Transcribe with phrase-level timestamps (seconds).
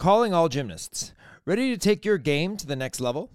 [0.00, 1.12] Calling all gymnasts.
[1.44, 3.30] Ready to take your game to the next level?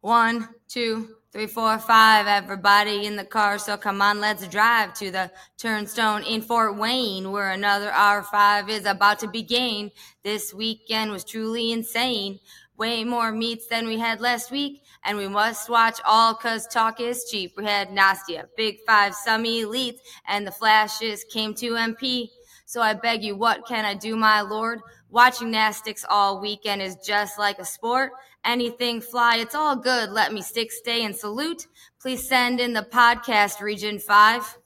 [0.00, 2.26] One, two, three, four, five.
[2.26, 7.32] Everybody in the car, so come on, let's drive to the turnstone in Fort Wayne,
[7.32, 9.92] where another R5 is about to be gained.
[10.22, 12.38] This weekend was truly insane.
[12.76, 17.00] Way more meets than we had last week, and we must watch all cause talk
[17.00, 17.52] is cheap.
[17.56, 22.30] We had Nastia, Big Five, some elites, and the flashes came to MP.
[22.66, 24.80] So I beg you, what can I do, my lord?
[25.08, 28.10] Watching Nastics all weekend is just like a sport.
[28.44, 30.10] Anything fly, it's all good.
[30.10, 31.68] Let me stick, stay, and salute.
[32.00, 34.58] Please send in the podcast, Region 5.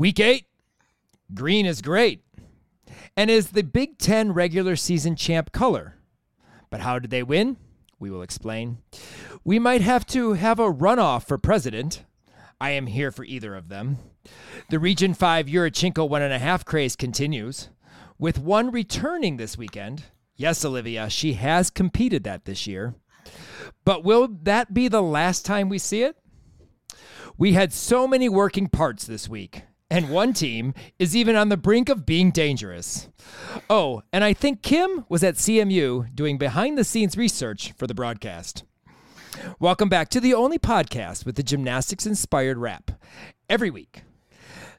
[0.00, 0.46] Week eight,
[1.34, 2.22] green is great
[3.18, 5.96] and is the Big Ten regular season champ color.
[6.70, 7.58] But how did they win?
[7.98, 8.78] We will explain.
[9.44, 12.06] We might have to have a runoff for president.
[12.58, 13.98] I am here for either of them.
[14.70, 17.68] The Region 5 Yurchenko one and a half craze continues,
[18.18, 20.04] with one returning this weekend.
[20.34, 22.94] Yes, Olivia, she has competed that this year.
[23.84, 26.16] But will that be the last time we see it?
[27.36, 31.56] We had so many working parts this week and one team is even on the
[31.56, 33.08] brink of being dangerous.
[33.68, 37.94] Oh, and I think Kim was at CMU doing behind the scenes research for the
[37.94, 38.62] broadcast.
[39.58, 42.92] Welcome back to the only podcast with the gymnastics inspired rap.
[43.48, 44.02] Every week,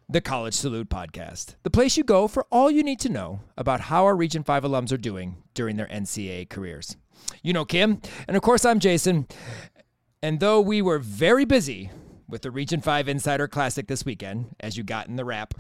[0.08, 3.82] the College Salute Podcast, the place you go for all you need to know about
[3.82, 6.96] how our Region 5 alums are doing during their NCAA careers.
[7.44, 9.28] You know Kim, and of course I'm Jason.
[10.24, 11.90] And though we were very busy
[12.32, 15.54] with the Region 5 Insider Classic this weekend, as you got in the wrap,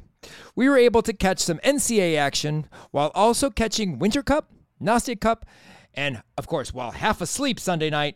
[0.55, 4.49] we were able to catch some NCAA action while also catching Winter Cup,
[4.81, 5.45] Nastia Cup,
[5.93, 8.15] and of course, while half asleep Sunday night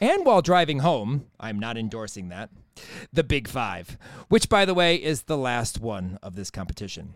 [0.00, 2.50] and while driving home, I'm not endorsing that,
[3.12, 3.96] the Big Five,
[4.28, 7.14] which, by the way, is the last one of this competition.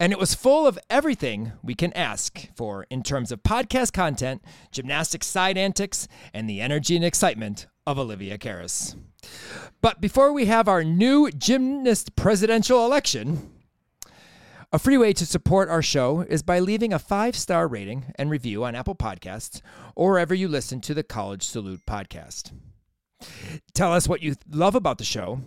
[0.00, 4.42] And it was full of everything we can ask for in terms of podcast content,
[4.72, 8.96] gymnastics side antics, and the energy and excitement of Olivia Karas.
[9.80, 13.50] But before we have our new gymnast presidential election,
[14.72, 18.30] a free way to support our show is by leaving a five star rating and
[18.30, 19.60] review on Apple Podcasts
[19.94, 22.52] or wherever you listen to the College Salute podcast.
[23.74, 25.40] Tell us what you love about the show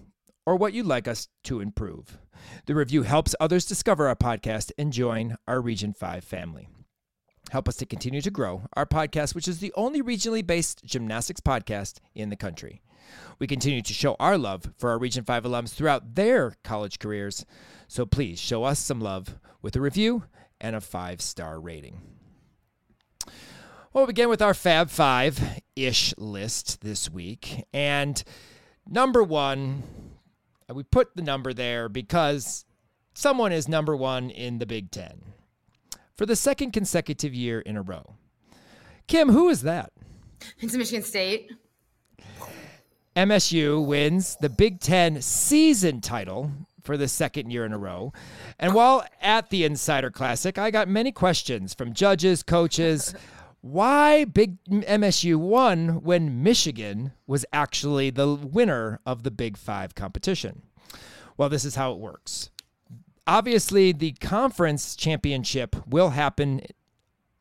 [0.46, 2.18] or what you'd like us to improve.
[2.66, 6.70] The review helps others discover our podcast and join our Region 5 family.
[7.50, 11.42] Help us to continue to grow our podcast, which is the only regionally based gymnastics
[11.42, 12.82] podcast in the country.
[13.40, 17.46] We continue to show our love for our Region 5 alums throughout their college careers,
[17.88, 20.24] so please show us some love with a review
[20.62, 22.02] and a five star rating.
[23.94, 27.66] We'll begin with our Fab Five ish list this week.
[27.74, 28.24] And
[28.88, 29.84] number one,
[30.72, 32.66] we put the number there because
[33.16, 35.34] someone is number one in the Big Ten
[36.20, 38.04] for the second consecutive year in a row.
[39.08, 39.94] Kim, who is that?
[40.60, 41.50] It's Michigan State.
[43.16, 46.52] MSU wins the Big Ten season title
[46.84, 48.12] for the second year in a row.
[48.60, 53.16] And while at the Insider Classic, I got many questions from judges, coaches.
[53.62, 60.64] why Big MSU won when Michigan was actually the winner of the Big Five competition.
[61.38, 62.50] Well, this is how it works.
[63.30, 66.62] Obviously, the conference championship will happen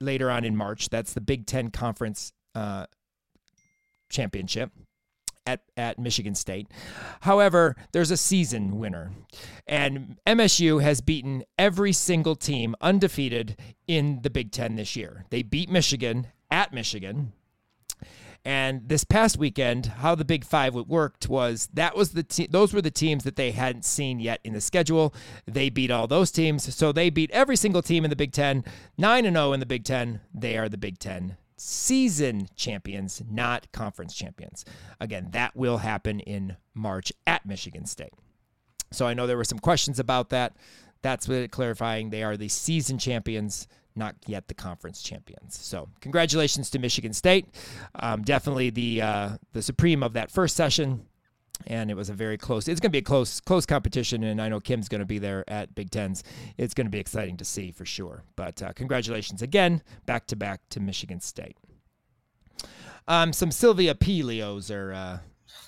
[0.01, 0.91] later on in March.
[0.91, 2.85] That's the Big Ten Conference uh,
[4.11, 4.71] Championship
[5.47, 6.69] at, at Michigan State.
[7.21, 9.13] However, there's a season winner,
[9.67, 13.57] and MSU has beaten every single team undefeated
[13.87, 15.25] in the Big Ten this year.
[15.31, 17.33] They beat Michigan at Michigan.
[18.49, 22.73] And this past weekend, how the Big Five worked was that was the te- those
[22.73, 25.15] were the teams that they hadn't seen yet in the schedule.
[25.45, 28.65] They beat all those teams, so they beat every single team in the Big Ten,
[28.97, 30.23] nine and zero in the Big Ten.
[30.33, 34.65] They are the Big Ten season champions, not conference champions.
[34.99, 38.15] Again, that will happen in March at Michigan State.
[38.91, 40.57] So I know there were some questions about that.
[41.03, 42.09] That's what clarifying.
[42.09, 43.69] They are the season champions,
[43.99, 45.59] not yet the conference champions.
[45.59, 47.47] So congratulations to Michigan State.
[47.97, 51.07] Um, definitely the uh, the supreme of that first session.
[51.67, 52.69] And it was a very close.
[52.69, 55.19] It's going to be a close, close competition, and I know Kim's going to be
[55.19, 56.23] there at Big Tens.
[56.57, 58.23] It's going to be exciting to see for sure.
[58.37, 61.57] But uh, congratulations again, back to back to Michigan State.
[63.09, 64.23] Um, some Sylvia P.
[64.23, 65.19] Leos are uh,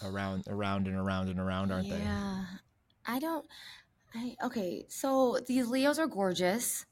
[0.04, 1.96] around, around and around and around, aren't yeah.
[1.96, 2.02] they?
[2.04, 2.44] Yeah,
[3.06, 3.46] I don't.
[4.14, 4.86] I okay.
[4.88, 6.86] So these Leos are gorgeous.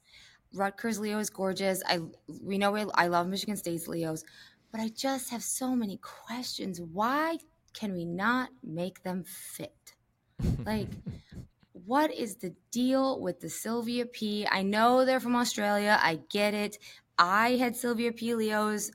[0.54, 1.82] Rutgers Leo is gorgeous.
[1.86, 2.00] I
[2.42, 4.24] we know we, I love Michigan State's Leos,
[4.72, 6.80] but I just have so many questions.
[6.80, 7.38] Why
[7.74, 9.94] can we not make them fit?
[10.64, 10.88] Like,
[11.72, 14.46] what is the deal with the Sylvia P?
[14.50, 15.98] I know they're from Australia.
[16.02, 16.78] I get it.
[17.18, 18.90] I had Sylvia P Leos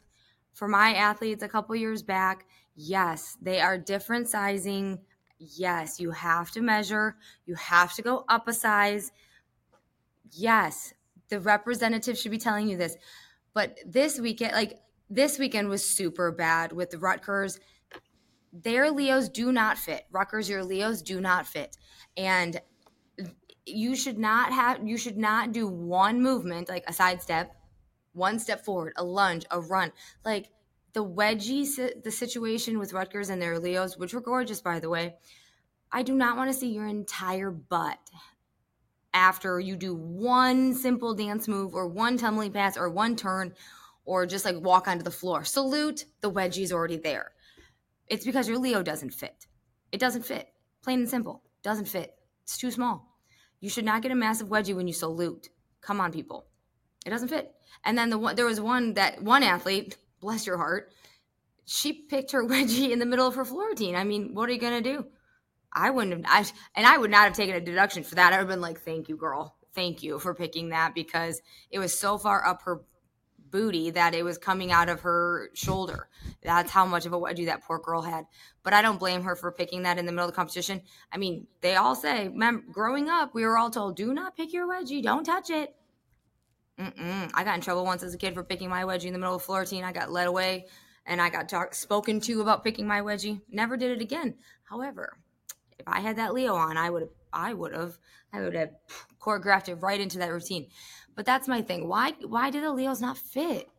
[0.53, 2.45] for my athletes a couple years back.
[2.75, 5.00] Yes, they are different sizing.
[5.38, 9.11] Yes, you have to measure, you have to go up a size.
[10.31, 10.94] Yes,
[11.33, 12.95] the representative should be telling you this.
[13.56, 17.59] But this weekend, like this weekend was super bad with the Rutgers
[18.53, 20.06] their Leos do not fit.
[20.12, 21.75] Rutgers, your Leos do not fit.
[22.15, 22.62] And
[23.65, 27.56] you should not have you should not do one movement like a sidestep,
[28.12, 29.91] one step forward, a lunge, a run.
[30.24, 30.50] Like
[30.94, 35.15] the wedgie the situation with Rutgers and their Leos, which were gorgeous by the way.
[35.91, 38.00] I do not want to see your entire butt
[39.13, 43.54] after you do one simple dance move or one tumbling pass or one turn
[44.06, 45.44] or just like walk onto the floor.
[45.44, 47.31] Salute, the wedgie's already there.
[48.07, 49.48] It's because your Leo doesn't fit.
[49.92, 50.50] It doesn't fit.
[50.83, 51.44] Plain and simple.
[51.62, 52.13] Doesn't fit.
[52.44, 53.18] It's too small.
[53.60, 55.50] You should not get a massive wedgie when you salute.
[55.81, 56.45] Come on, people.
[57.06, 57.54] It doesn't fit.
[57.86, 60.92] And then the one there was one that one athlete, bless your heart,
[61.65, 63.95] she picked her wedgie in the middle of her floor routine.
[63.95, 65.06] I mean, what are you gonna do?
[65.73, 68.31] I wouldn't have, I, and I would not have taken a deduction for that.
[68.33, 69.55] I would have been like, "Thank you, girl.
[69.73, 71.41] Thank you for picking that because
[71.71, 72.81] it was so far up her
[73.53, 76.09] booty that it was coming out of her shoulder.
[76.41, 78.25] That's how much of a wedgie that poor girl had.
[78.63, 80.81] But I don't blame her for picking that in the middle of the competition.
[81.11, 84.53] I mean, they all say, mem- growing up, we were all told, do not pick
[84.53, 85.75] your wedgie, don't touch it.
[86.79, 87.29] Mm-mm.
[87.35, 89.35] I got in trouble once as a kid for picking my wedgie in the middle
[89.35, 89.83] of floor routine.
[89.83, 90.65] I got led away
[91.05, 93.41] and I got talk- spoken to about picking my wedgie.
[93.49, 94.35] Never did it again.
[94.63, 95.19] However,
[95.79, 97.97] if I had that Leo on, I would have, I would have,
[98.31, 98.71] I would have
[99.19, 100.67] choreographed it right into that routine.
[101.15, 101.87] But that's my thing.
[101.87, 103.69] Why why do the Leos not fit?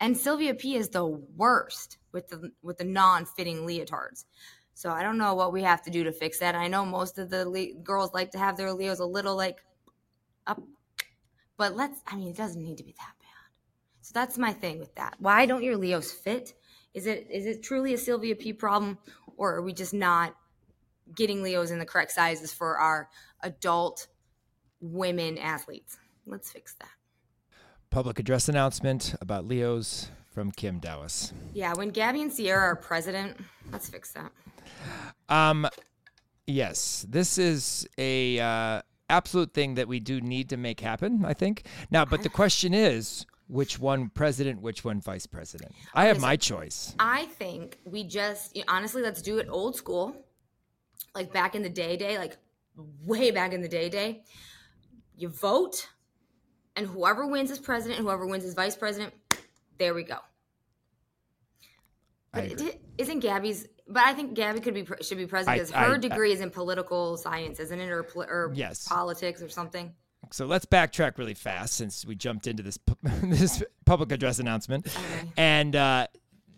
[0.00, 4.24] And Sylvia P is the worst with the with the non-fitting leotards.
[4.74, 6.54] So I don't know what we have to do to fix that.
[6.54, 9.64] I know most of the le- girls like to have their Leos a little like
[10.46, 10.60] up,
[11.56, 12.00] but let's.
[12.06, 13.50] I mean, it doesn't need to be that bad.
[14.00, 15.14] So that's my thing with that.
[15.18, 16.54] Why don't your Leos fit?
[16.94, 18.98] Is it is it truly a Sylvia P problem,
[19.36, 20.34] or are we just not
[21.14, 23.08] getting Leos in the correct sizes for our
[23.42, 24.08] adult
[24.80, 25.98] women athletes?
[26.26, 26.88] Let's fix that.
[27.90, 31.32] Public address announcement about Leos from Kim Dowis.
[31.52, 33.36] Yeah, when Gabby and Sierra are president,
[33.70, 34.32] let's fix that.
[35.28, 35.68] Um,
[36.46, 41.24] yes, this is a uh, absolute thing that we do need to make happen.
[41.24, 45.72] I think now, but the question is, which one president, which one vice president?
[45.94, 46.94] I have my choice.
[46.98, 50.14] I think we just honestly let's do it old school,
[51.14, 52.36] like back in the day, day, like
[53.04, 54.22] way back in the day, day.
[55.16, 55.88] You vote
[56.76, 59.12] and whoever wins as president, and whoever wins as vice president,
[59.78, 60.16] there we go.
[62.98, 63.68] Isn't Gabby's?
[63.86, 66.40] But I think Gabby could be should be president because her I, degree I, is
[66.40, 68.88] in political science, isn't it, or, or yes.
[68.88, 69.92] politics or something.
[70.30, 72.78] So let's backtrack really fast since we jumped into this
[73.22, 75.28] this public address announcement, okay.
[75.36, 76.06] and uh,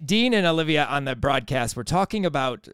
[0.04, 2.68] Dean and Olivia on the broadcast were talking about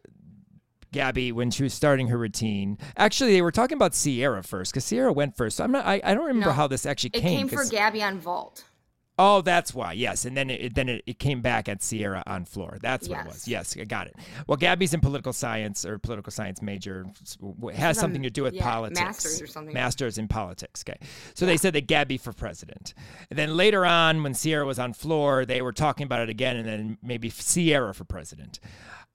[0.91, 2.77] Gabby when she was starting her routine.
[2.97, 5.57] Actually, they were talking about Sierra first because Sierra went first.
[5.57, 5.85] So I'm not.
[5.85, 7.47] I, I don't remember no, how this actually it came.
[7.47, 8.65] It came for Gabby on vault.
[9.23, 9.93] Oh, that's why.
[9.93, 12.79] Yes, and then it then it, it came back at Sierra on floor.
[12.81, 13.47] That's what it was.
[13.47, 14.15] Yes, I got it.
[14.47, 17.05] Well, Gabby's in political science or political science major.
[17.75, 18.99] Has something to do with yeah, politics.
[18.99, 19.73] masters or something.
[19.73, 20.83] Masters in politics.
[20.87, 20.97] Okay,
[21.35, 22.95] so they said that Gabby for president.
[23.29, 26.55] And then later on, when Sierra was on floor, they were talking about it again,
[26.55, 28.59] and then maybe Sierra for president.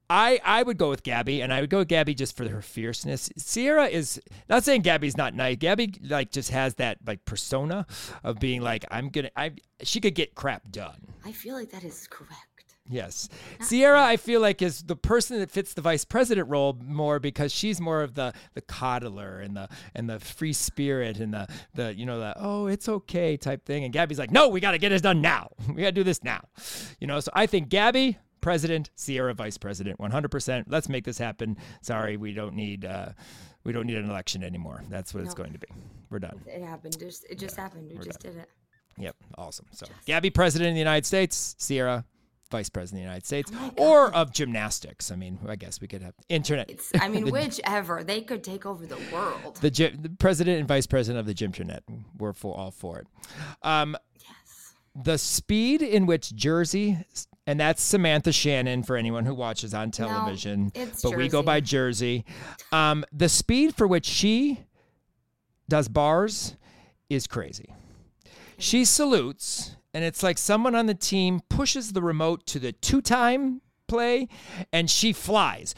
[0.08, 2.62] I, I would go with Gabby, and I would go with Gabby just for her
[2.62, 3.30] fierceness.
[3.36, 5.56] Sierra is not saying Gabby's not nice.
[5.56, 7.86] Gabby like just has that like persona
[8.22, 9.30] of being like I'm gonna.
[9.36, 11.00] I she could get crap done.
[11.24, 12.56] I feel like that is correct.
[12.88, 13.28] Yes,
[13.60, 17.52] Sierra I feel like is the person that fits the vice president role more because
[17.52, 21.94] she's more of the the coddler and the and the free spirit and the the
[21.94, 23.82] you know the oh it's okay type thing.
[23.82, 25.50] And Gabby's like no we got to get this done now.
[25.68, 26.44] We got to do this now.
[27.00, 30.66] You know so I think Gabby president, Sierra vice president, 100%.
[30.68, 31.56] Let's make this happen.
[31.82, 33.08] Sorry, we don't need uh,
[33.64, 34.84] we don't need an election anymore.
[34.88, 35.66] That's what it's going to be.
[36.10, 36.40] We're done.
[36.46, 36.96] It happened.
[36.96, 37.90] Just it just happened.
[37.90, 38.48] We just did it.
[38.98, 39.66] Yep, awesome.
[39.72, 42.04] So Gabby, president of the United States, Sierra,
[42.52, 45.10] vice president of the United Oh States, or of gymnastics.
[45.10, 46.70] I mean, I guess we could have internet.
[46.70, 49.56] It's I mean, whichever they could take over the world.
[49.60, 51.80] the, gy- the president and vice president of the Gymternet.
[52.16, 53.08] We're for all for it.
[53.64, 54.74] Um, yes.
[54.94, 56.98] the speed in which Jersey,
[57.46, 61.60] and that's Samantha Shannon for anyone who watches on television, it's but we go by
[61.60, 62.24] Jersey.
[62.72, 64.60] Um, the speed for which she
[65.68, 66.56] does bars
[67.08, 67.72] is crazy.
[68.58, 73.00] She salutes, and it's like someone on the team pushes the remote to the two
[73.00, 74.28] time play,
[74.72, 75.74] and she flies.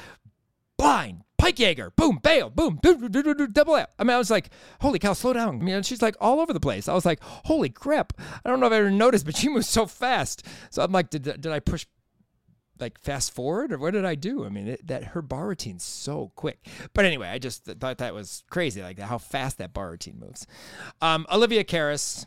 [0.77, 3.91] Blind, Pike Jaeger, boom, bail, boom, double out.
[3.99, 5.61] I mean, I was like, holy cow, slow down.
[5.61, 6.89] I mean, she's like all over the place.
[6.89, 8.13] I was like, holy crap.
[8.45, 10.45] I don't know if I ever noticed, but she moves so fast.
[10.71, 11.87] So I'm like, did, did I push
[12.81, 14.45] like fast forward or what did I do?
[14.45, 16.67] I mean, it, that her bar routine's so quick.
[16.95, 20.47] But anyway, I just thought that was crazy, like how fast that bar routine moves.
[21.01, 22.27] Um, Olivia Karas,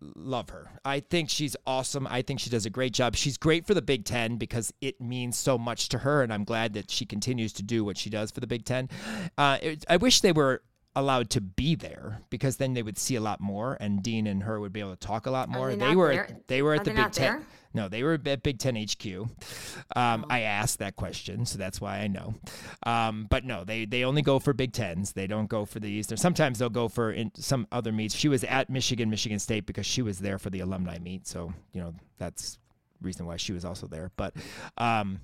[0.00, 0.70] love her.
[0.84, 2.06] I think she's awesome.
[2.06, 3.16] I think she does a great job.
[3.16, 6.44] She's great for the Big Ten because it means so much to her, and I'm
[6.44, 8.88] glad that she continues to do what she does for the Big Ten.
[9.38, 10.62] Uh, it, I wish they were
[10.94, 14.42] allowed to be there because then they would see a lot more, and Dean and
[14.44, 15.70] her would be able to talk a lot more.
[15.70, 16.38] they they were there?
[16.46, 17.32] they were Are at the they Big Ten.
[17.32, 17.46] there?
[17.76, 17.82] Oh.
[17.82, 19.06] No, they were at Big Ten HQ.
[19.94, 22.34] Um, I asked that question, so that's why I know.
[22.84, 25.12] Um, but no, they they only go for Big Tens.
[25.12, 26.16] They don't go for the Eastern.
[26.16, 28.14] Sometimes they'll go for in some other meets.
[28.14, 31.26] She was at Michigan, Michigan State because she was there for the alumni meet.
[31.26, 32.58] So you know that's
[33.02, 34.10] reason why she was also there.
[34.16, 34.34] But
[34.78, 35.20] um,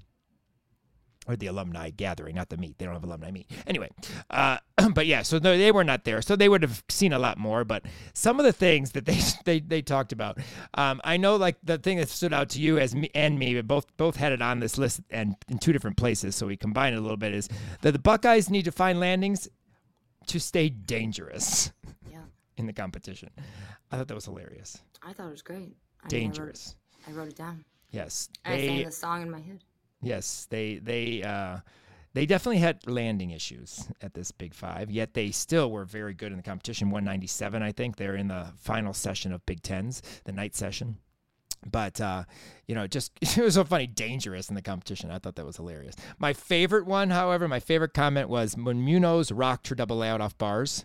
[1.29, 2.79] or the alumni gathering, not the meet.
[2.79, 3.49] They don't have alumni meet.
[3.67, 3.89] Anyway,
[4.31, 4.59] uh,
[4.95, 6.21] but yeah, so no, they were not there.
[6.21, 7.65] So they would have seen a lot more.
[7.65, 10.39] But some of the things that they they, they talked about,
[10.75, 13.55] um, I know like the thing that stood out to you as me and me,
[13.55, 16.35] but both both had it on this list and in two different places.
[16.35, 17.33] So we combined it a little bit.
[17.35, 17.49] Is
[17.83, 19.49] that the Buckeyes need to find landings
[20.27, 21.73] to stay dangerous
[22.11, 22.19] Yeah.
[22.57, 23.31] in the competition.
[23.91, 24.79] I thought that was hilarious.
[25.03, 25.57] I thought it was great.
[25.59, 26.75] I mean, I wrote- Dangerous.
[27.07, 27.65] I wrote it down.
[27.91, 29.63] Yes, I sang the song in my head.
[30.03, 31.59] Yes, they they uh,
[32.15, 34.91] they definitely had landing issues at this Big Five.
[34.91, 36.91] Yet they still were very good in the competition.
[36.91, 37.97] 197, I think.
[37.97, 40.99] They're in the final session of Big Tens, the night session.
[41.71, 42.25] But uh,
[42.67, 45.11] you know, just it was so funny, dangerous in the competition.
[45.11, 45.95] I thought that was hilarious.
[46.19, 50.37] My favorite one, however, my favorite comment was when Munoz rocked her double layout off
[50.37, 50.85] bars.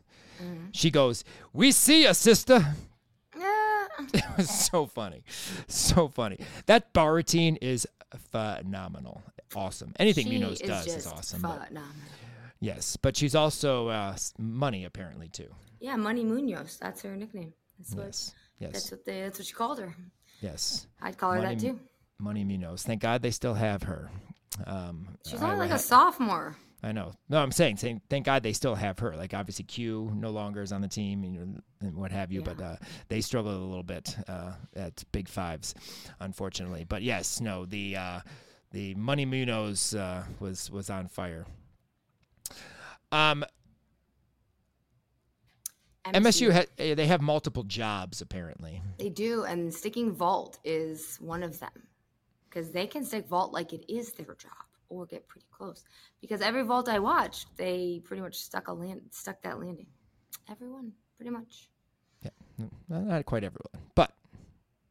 [0.72, 2.76] She goes, "We see ya, sister."
[4.14, 5.24] It was so funny.
[5.68, 6.38] So funny.
[6.68, 7.88] That bar routine is
[8.32, 9.22] phenomenal.
[9.56, 9.94] Awesome.
[10.00, 11.42] Anything She Munoz is does is awesome.
[11.42, 11.70] but-
[12.60, 15.50] yes, but she's also uh, money apparently too.
[15.80, 16.78] Yeah, Money Munoz.
[16.82, 17.54] That's her nickname.
[17.78, 18.34] That's what.
[18.60, 18.74] Yes.
[18.74, 19.22] That's what they.
[19.22, 19.96] That's what she called her.
[20.42, 20.88] Yes.
[21.02, 21.80] I'd call her Money that too.
[22.20, 22.84] Money Munoz.
[22.84, 24.10] Thank God they still have her.
[24.66, 26.56] Um, She's I only like ha- a sophomore.
[26.88, 27.12] I know.
[27.28, 29.14] No, I'm saying, saying, thank God they still have her.
[29.18, 32.62] Like obviously Q no longer is on the team and, and what have you, but
[32.62, 32.78] uh,
[33.10, 35.76] they struggled a little bit uh, at Big Fives,
[36.22, 36.86] unfortunately.
[36.88, 38.20] But yes, no, the uh,
[38.72, 41.46] the Money Munoz uh, was was on fire.
[43.12, 43.44] Um,
[46.06, 48.82] MSU ha- eh, they have multiple jobs apparently.
[48.98, 51.84] They do, and sticking vault is one of them
[52.50, 55.84] because they can stick vault like it is their job or get pretty close.
[56.22, 59.88] Because every vault I watched, they pretty much stuck a land, stuck that landing.
[60.50, 61.70] Everyone, pretty much.
[62.24, 62.30] Yeah,
[62.60, 64.12] n- not quite everyone, but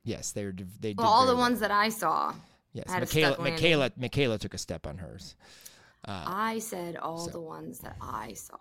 [0.05, 0.53] yes, they were.
[0.53, 1.43] They did Well, all the well.
[1.43, 2.35] ones that I saw,
[2.73, 3.41] Yes, Michaela.
[3.41, 5.35] Michaela, Michaela took a step on hers.
[6.05, 8.57] I said all the ones that I saw.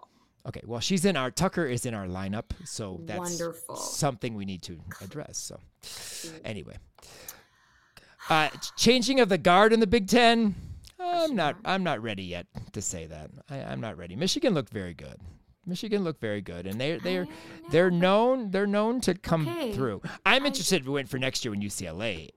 [0.48, 3.76] Okay, well, she's in our Tucker is in our lineup, so that's Wonderful.
[3.76, 5.38] something we need to address.
[5.38, 5.60] So,
[6.46, 6.78] anyway,
[8.30, 10.56] uh, changing of the guard in the Big Ten.
[11.00, 11.58] I'm not.
[11.66, 13.32] I'm not ready yet to say that.
[13.50, 14.16] I, I'm not ready.
[14.16, 15.18] Michigan looked very good.
[15.66, 17.28] Michigan looked very good, and they they're
[17.72, 19.74] they're known they're known to come Okay.
[19.74, 20.02] through.
[20.26, 22.30] I'm interested if we went for next year when UCLA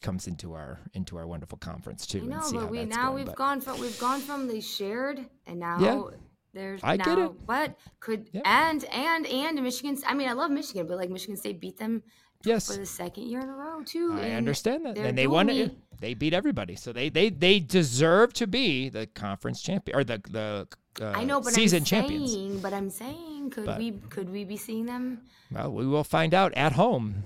[0.00, 2.22] comes into our into our wonderful conference too.
[2.22, 4.20] I know, and see how but we now going, we've but- gone from we've gone
[4.20, 6.16] from the shared and now Yeah.
[6.54, 7.46] there's I now get it.
[7.46, 8.42] but could Yeah.
[8.44, 12.02] and and and Michigan I mean I love Michigan, but like Michigan State beat them
[12.44, 14.12] yes, for the second year in a row too.
[14.14, 15.76] I and understand that, and they won it.
[16.00, 20.20] They beat everybody, so they they they deserve to be the conference champion or the
[20.28, 20.68] the
[21.00, 22.32] uh, I know, but season I'm champions.
[22.32, 25.22] saying, but I'm saying, could But- we could we be seeing them?
[25.50, 27.24] Well, we will find out at home.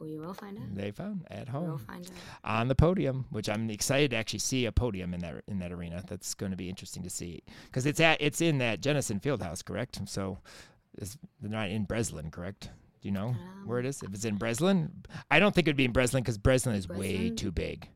[0.00, 0.74] We will find out.
[0.74, 1.68] They found at home.
[1.68, 2.12] We'll find out.
[2.44, 5.72] on the podium, which I'm excited to actually see a podium in that in that
[5.72, 6.02] arena.
[6.06, 9.64] That's going to be interesting to see because it's at it's in that Jennison Fieldhouse,
[9.64, 10.00] correct?
[10.08, 10.38] So
[10.98, 12.70] it's they're not in Breslin, correct?
[13.04, 14.02] Do you know where it is?
[14.02, 14.90] If it's in Breslin,
[15.30, 17.86] I don't think it'd be in Breslin because Breslin is way too big.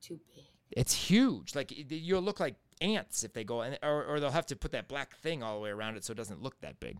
[0.00, 0.44] Too big.
[0.70, 1.56] It's huge.
[1.56, 4.70] Like you'll look like ants if they go, in, or or they'll have to put
[4.70, 6.98] that black thing all the way around it so it doesn't look that big.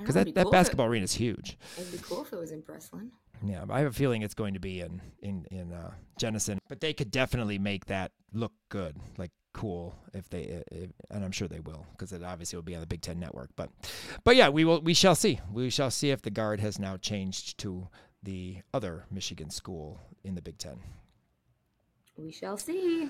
[0.00, 1.56] Because that, be that cool it- basketball arena is huge.
[1.78, 3.12] It'd be cool if it was in Breslin.
[3.46, 6.80] Yeah, I have a feeling it's going to be in in in uh, Jennison, but
[6.80, 11.48] they could definitely make that look good, like cool, if they, if, and I'm sure
[11.48, 13.50] they will, because it obviously will be on the Big Ten Network.
[13.56, 13.70] But,
[14.24, 14.80] but yeah, we will.
[14.80, 15.40] We shall see.
[15.52, 17.88] We shall see if the guard has now changed to
[18.22, 20.78] the other Michigan school in the Big Ten.
[22.16, 23.08] We shall see.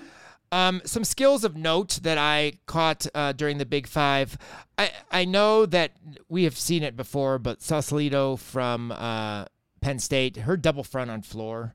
[0.51, 4.37] Um, some skills of note that I caught uh, during the Big Five.
[4.77, 5.93] I I know that
[6.29, 9.45] we have seen it before, but Sausalito from uh,
[9.81, 11.73] Penn State, her double front on floor,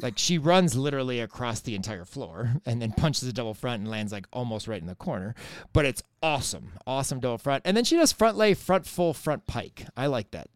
[0.00, 3.90] like she runs literally across the entire floor and then punches a double front and
[3.90, 5.34] lands like almost right in the corner.
[5.72, 9.46] But it's awesome, awesome double front, and then she does front lay, front full, front
[9.46, 9.86] pike.
[9.96, 10.48] I like that.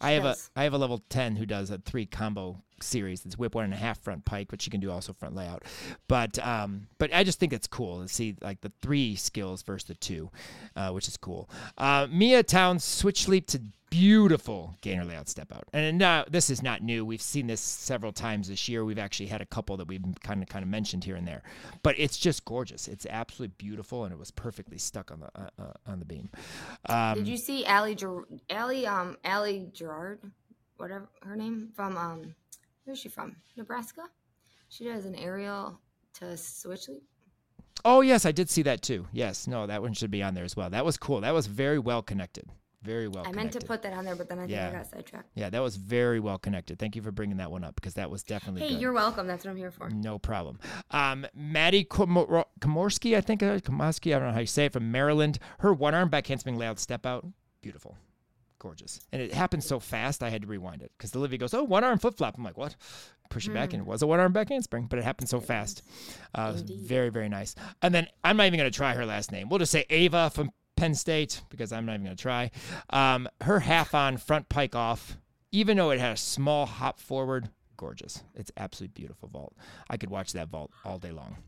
[0.00, 0.50] I have does.
[0.56, 3.24] a I have a level ten who does a three combo series.
[3.24, 5.64] It's whip one and a half front pike, but she can do also front layout.
[6.08, 9.88] But um, but I just think it's cool to see like the three skills versus
[9.88, 10.30] the two,
[10.76, 11.48] uh, which is cool.
[11.78, 13.60] Uh, Mia Towns switch leap to
[13.90, 17.04] beautiful gainer layout step out, and now this is not new.
[17.04, 18.86] We've seen this several times this year.
[18.86, 21.42] We've actually had a couple that we've kind of kind of mentioned here and there,
[21.82, 22.88] but it's just gorgeous.
[22.88, 26.30] It's absolutely beautiful, and it was perfectly stuck on the uh, uh, on the beam.
[26.88, 30.20] Um, Did you see Allie Ger- Allie um Allie Gerard,
[30.78, 32.34] whatever her name from um
[32.84, 33.36] where's she from?
[33.56, 34.02] Nebraska.
[34.68, 35.78] She does an aerial
[36.14, 37.02] to switch leap.
[37.84, 39.06] Oh yes, I did see that too.
[39.12, 40.70] Yes, no, that one should be on there as well.
[40.70, 41.20] That was cool.
[41.20, 42.44] That was very well connected.
[42.82, 43.24] Very well.
[43.26, 44.68] I meant to put that on there, but then I think Yeah.
[44.68, 45.28] I got sidetracked.
[45.36, 46.80] Yeah, that was very well connected.
[46.80, 48.80] Thank you for bringing that one up because that was definitely Hey, good.
[48.80, 49.28] you're welcome.
[49.28, 49.88] That's what I'm here for.
[49.90, 50.58] No problem.
[50.90, 54.72] Um, Maddie Komor- Komorski, I think, uh, Komorski, I don't know how you say it,
[54.72, 55.38] from Maryland.
[55.60, 57.24] Her one arm back handspring layout step out,
[57.60, 57.96] beautiful,
[58.62, 59.00] gorgeous.
[59.10, 61.82] And it happened so fast, I had to rewind it because Olivia goes, "Oh, one
[61.82, 62.76] arm flip flop." I'm like, "What?"
[63.28, 65.40] Push it back, and it was a one arm back handspring, but it happened so
[65.40, 65.82] fast.
[66.34, 66.80] Uh, it was Indeed.
[66.82, 67.54] very, very nice.
[67.80, 69.48] And then I'm not even going to try her last name.
[69.48, 72.50] We'll just say Ava from Penn State because I'm not even going to try.
[72.90, 75.16] Um, her half on front pike off,
[75.50, 77.48] even though it had a small hop forward,
[77.78, 78.22] gorgeous.
[78.34, 79.54] It's absolutely beautiful vault.
[79.90, 81.38] I could watch that vault all day long.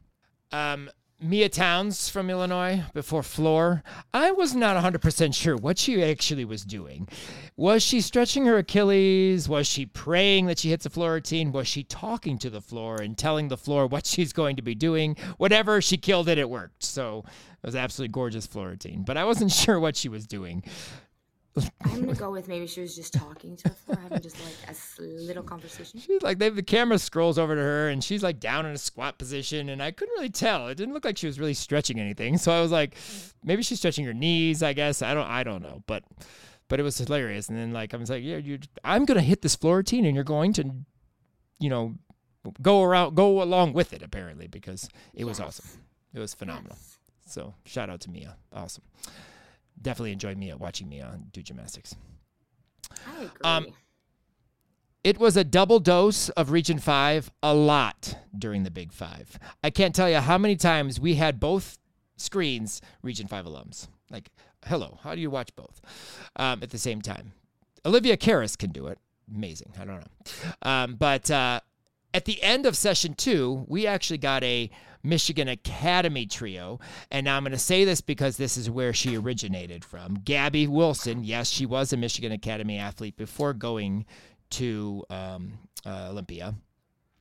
[0.53, 3.83] Um, Mia Towns from Illinois before floor.
[4.13, 7.09] I was not 100% sure what she actually was doing.
[7.57, 9.49] Was she stretching her Achilles?
[9.49, 11.53] Was she praying that she hits a floor routine?
[11.53, 14.75] Was she talking to the floor and telling the floor what she's going to be
[14.75, 15.17] doing?
[15.39, 16.83] Whatever, she killed it, it worked.
[16.83, 17.25] So
[17.63, 19.05] it was absolutely gorgeous floor routine.
[19.05, 20.65] But I wasn't sure what she was doing.
[21.57, 24.77] I'm gonna go with maybe she was just talking to the floor, having just like
[24.77, 26.01] a little conversation.
[26.01, 28.79] She's like they, the camera scrolls over to her and she's like down in a
[28.79, 30.69] squat position and I couldn't really tell.
[30.69, 32.39] It didn't look like she was really stretching anything.
[32.39, 33.33] So I was like, mm.
[33.45, 34.63] maybe she's stretching her knees.
[34.63, 35.27] I guess I don't.
[35.27, 35.83] I don't know.
[35.87, 36.03] But
[36.69, 37.49] but it was hilarious.
[37.49, 38.59] And then like I was like, yeah, you.
[38.83, 40.71] I'm gonna hit this floor routine and you're going to,
[41.61, 41.95] you know,
[42.63, 45.67] go around, go along with it apparently because it was awesome.
[46.13, 46.77] It was phenomenal.
[46.79, 46.99] Yes.
[47.27, 48.37] So shout out to Mia.
[48.53, 48.85] Awesome.
[49.81, 51.95] Definitely enjoyed Mia watching Mia on do gymnastics.
[53.07, 53.29] I agree.
[53.45, 53.67] Um,
[55.03, 59.39] It was a double dose of Region 5 a lot during the Big Five.
[59.63, 61.79] I can't tell you how many times we had both
[62.17, 63.89] screens Region 5 alums.
[64.11, 64.31] Like,
[64.67, 65.83] hello, how do you watch both
[66.37, 67.33] um, at the same time?
[67.85, 68.99] Olivia Karas can do it.
[69.35, 69.73] Amazing.
[69.79, 70.53] I don't know.
[70.63, 71.61] Um, but uh,
[72.15, 74.71] at the end of session two, we actually got a
[75.03, 76.81] Michigan Academy trio.
[77.11, 80.15] And now I'm going to say this because this is where she originated from.
[80.15, 84.07] Gabby Wilson, yes, she was a Michigan Academy athlete before going
[84.51, 86.55] to um, uh, Olympia.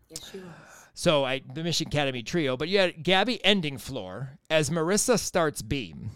[0.09, 0.45] yes, she was.
[0.93, 5.63] So I the Michigan Academy trio, but you had Gabby ending floor as Marissa starts
[5.63, 6.11] beam.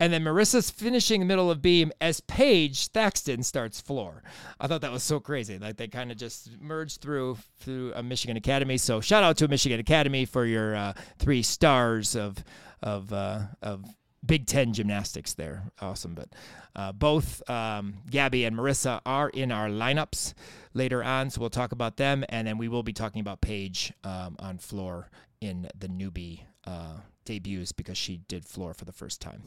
[0.00, 4.22] And then Marissa's finishing middle of beam as Paige Thaxton starts floor.
[4.58, 5.58] I thought that was so crazy.
[5.58, 8.78] Like they kind of just merged through through a Michigan Academy.
[8.78, 12.42] So shout out to Michigan Academy for your uh, three stars of
[12.82, 13.84] of uh, of
[14.24, 15.70] Big Ten gymnastics there.
[15.80, 16.14] Awesome.
[16.14, 16.30] But
[16.74, 20.34] uh, both um, Gabby and Marissa are in our lineups
[20.72, 22.24] later on, so we'll talk about them.
[22.30, 25.10] And then we will be talking about Paige um, on floor
[25.42, 29.42] in the newbie uh, debuts because she did floor for the first time.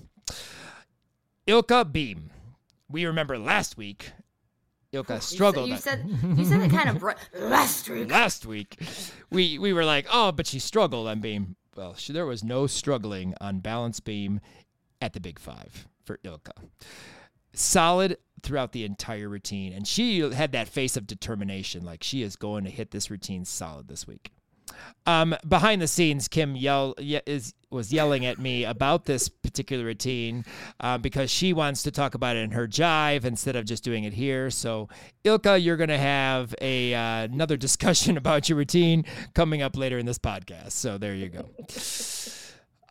[1.48, 2.30] Ilka Beam.
[2.90, 4.12] We remember last week
[4.94, 5.70] Ilka struggled.
[5.70, 6.06] You said
[6.38, 7.04] you said it kind of
[7.40, 8.10] last week.
[8.10, 8.78] Last week,
[9.32, 11.56] we we were like, oh, but she struggled on beam.
[11.76, 14.40] Well, she, there was no struggling on balance beam
[15.02, 16.54] at the Big Five for Ilka.
[17.54, 22.36] Solid throughout the entire routine, and she had that face of determination, like she is
[22.36, 24.32] going to hit this routine solid this week.
[25.06, 30.46] Um, behind the scenes, Kim yell is was yelling at me about this particular routine
[30.80, 34.04] uh, because she wants to talk about it in her jive instead of just doing
[34.04, 34.50] it here.
[34.52, 34.90] So,
[35.24, 39.98] Ilka, you're going to have a uh, another discussion about your routine coming up later
[39.98, 40.72] in this podcast.
[40.74, 41.50] So there you go.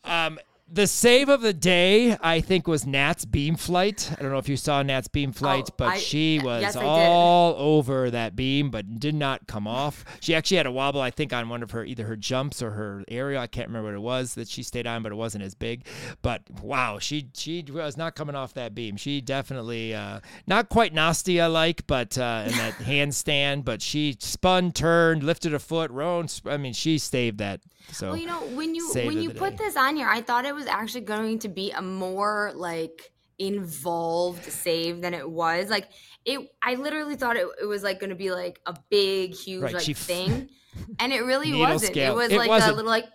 [0.05, 0.38] Um,
[0.72, 4.11] the save of the day, I think, was Nat's beam flight.
[4.11, 6.76] I don't know if you saw Nat's beam flight, oh, but I, she was yes,
[6.76, 10.04] all over that beam, but did not come off.
[10.20, 12.70] She actually had a wobble, I think, on one of her either her jumps or
[12.70, 13.42] her aerial.
[13.42, 15.85] I can't remember what it was that she stayed on, but it wasn't as big.
[16.22, 18.96] But wow, she she was not coming off that beam.
[18.96, 23.66] She definitely uh, not quite Nastia like, but uh, in that handstand.
[23.66, 26.32] But she spun, turned, lifted a foot, rode.
[26.46, 29.64] I mean, she saved that so well, you know, when you when you put day.
[29.64, 34.45] this on here, I thought it was actually going to be a more like involved
[34.45, 35.68] save than it was.
[35.68, 35.88] Like
[36.25, 39.62] it, I literally thought it, it was like going to be like a big, huge
[39.62, 40.49] right, like f- thing,
[40.99, 41.92] and it really wasn't.
[41.92, 42.12] Scale.
[42.12, 42.73] It was it like wasn't.
[42.73, 43.07] a little like.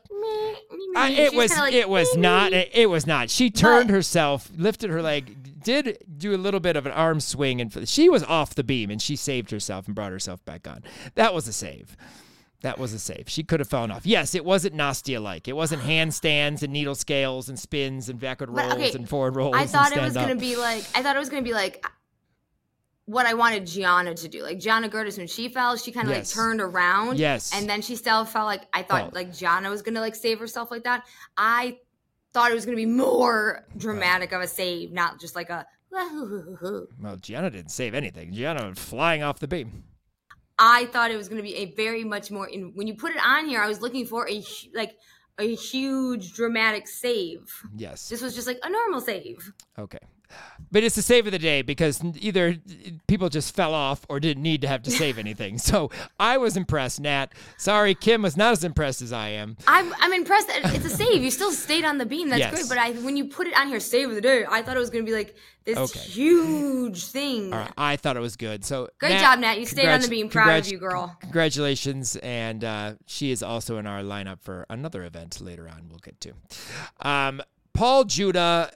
[0.96, 1.56] Uh, it was.
[1.56, 2.54] Like, it was not.
[2.54, 3.30] It, it, was not.
[3.30, 7.20] She turned but, herself, lifted her leg, did do a little bit of an arm
[7.20, 10.68] swing, and she was off the beam, and she saved herself and brought herself back
[10.68, 10.84] on.
[11.16, 11.96] That was a save.
[12.62, 13.26] That was a save.
[13.28, 14.06] She could have fallen off.
[14.06, 15.48] Yes, it wasn't Nastia like.
[15.48, 19.56] It wasn't handstands and needle scales and spins and backward rolls okay, and forward rolls.
[19.56, 20.84] I thought it was going to be like.
[20.96, 21.86] I thought it was going to be like
[23.08, 24.44] what I wanted Gianna to do.
[24.44, 26.36] Like Gianna Gertis, when she fell, she kind of yes.
[26.36, 27.18] like turned around.
[27.18, 27.52] Yes.
[27.54, 30.72] And then she still felt like I thought like Gianna was gonna like save herself
[30.72, 31.06] like that.
[31.38, 31.80] I
[32.34, 35.66] thought it was gonna be more dramatic of a save, not just like a.
[35.90, 38.34] Well, Gianna didn't save anything.
[38.34, 39.84] Gianna flying off the beam.
[40.60, 43.12] I thought it was going to be a very much more in when you put
[43.12, 44.44] it on here I was looking for a
[44.74, 44.98] like
[45.40, 47.64] a huge dramatic save.
[47.76, 48.10] Yes.
[48.10, 49.52] This was just like a normal save.
[49.78, 50.00] Okay.
[50.72, 52.58] But it's the save of the day because either
[53.08, 55.58] people just fell off or didn't need to have to save anything.
[55.58, 57.34] So I was impressed, Nat.
[57.58, 59.58] Sorry, Kim was not as impressed as I am.
[59.68, 60.50] I'm, I'm impressed.
[60.50, 61.24] It's a save.
[61.24, 62.30] You still stayed on the beam.
[62.30, 62.54] That's yes.
[62.54, 62.70] good.
[62.70, 64.80] But I, when you put it on here, save of the day, I thought it
[64.80, 66.00] was going to be like this okay.
[66.00, 67.54] huge thing.
[67.54, 67.72] All right.
[67.78, 68.66] I thought it was good.
[68.66, 69.60] So great Nat, job, Nat.
[69.60, 70.30] You stayed on the beam.
[70.30, 71.18] Proud congrat- of you, girl.
[71.22, 72.16] Congratulations.
[72.18, 75.88] And uh, she is also in our lineup for another event later on.
[75.90, 76.34] We'll get to.
[77.02, 77.42] Um,
[77.74, 78.72] Paul Juda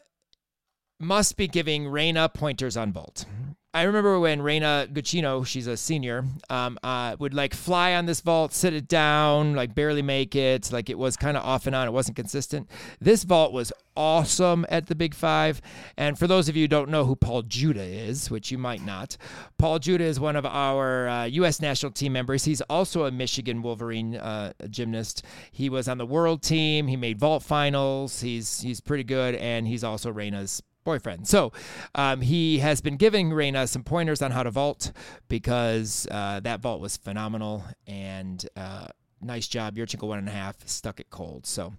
[1.01, 3.25] must be giving Reina pointers on vault.
[3.73, 8.19] I remember when Reyna Guggino, she's a senior, um, uh, would like fly on this
[8.19, 10.73] vault, sit it down, like barely make it.
[10.73, 11.87] Like it was kind of off and on.
[11.87, 12.69] It wasn't consistent.
[12.99, 15.61] This vault was awesome at the Big Five.
[15.95, 18.85] And for those of you who don't know who Paul Juda is, which you might
[18.85, 19.15] not,
[19.57, 21.61] Paul Juda is one of our uh, U.S.
[21.61, 22.43] national team members.
[22.43, 25.23] He's also a Michigan Wolverine uh, gymnast.
[25.49, 26.87] He was on the world team.
[26.87, 28.19] He made vault finals.
[28.19, 31.27] He's he's pretty good, and he's also Reina's boyfriend.
[31.27, 31.51] So
[31.95, 34.91] um, he has been giving Reina some pointers on how to vault
[35.27, 38.87] because uh, that vault was phenomenal and uh,
[39.21, 39.75] nice job.
[39.75, 41.45] Yurchenko one and a half stuck it cold.
[41.45, 41.73] So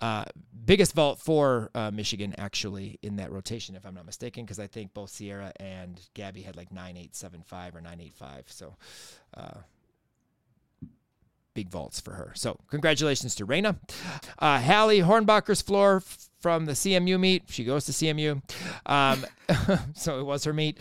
[0.00, 0.24] uh,
[0.64, 4.66] biggest vault for uh, Michigan actually in that rotation, if I'm not mistaken, because I
[4.66, 8.44] think both Sierra and Gabby had like 9875 or 985.
[8.48, 8.76] So
[9.36, 9.60] uh,
[11.54, 12.32] big vaults for her.
[12.34, 13.76] So congratulations to Reina.
[14.38, 16.02] Uh, Hallie Hornbacher's floor
[16.42, 17.44] from the CMU meet.
[17.48, 18.42] She goes to CMU.
[18.84, 19.24] Um,
[19.94, 20.78] so it was her meet.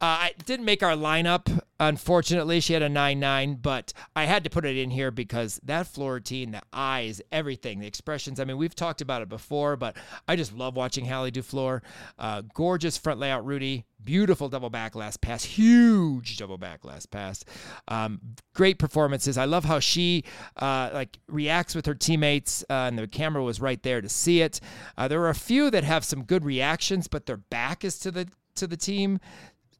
[0.00, 1.60] Uh, I didn't make our lineup.
[1.80, 5.60] Unfortunately, she had a 9 9, but I had to put it in here because
[5.64, 8.38] that floor routine, the eyes, everything, the expressions.
[8.38, 9.96] I mean, we've talked about it before, but
[10.28, 11.82] I just love watching Hallie do floor.
[12.18, 13.84] Uh, gorgeous front layout, Rudy.
[14.04, 15.44] Beautiful double back last pass.
[15.44, 17.44] Huge double back last pass.
[17.88, 18.20] Um,
[18.54, 19.38] great performances.
[19.38, 20.24] I love how she
[20.56, 24.40] uh, like reacts with her teammates, uh, and the camera was right there to see
[24.42, 24.60] it.
[24.96, 28.10] Uh, there are a few that have some good reactions, but their back is to
[28.10, 29.20] the to the team.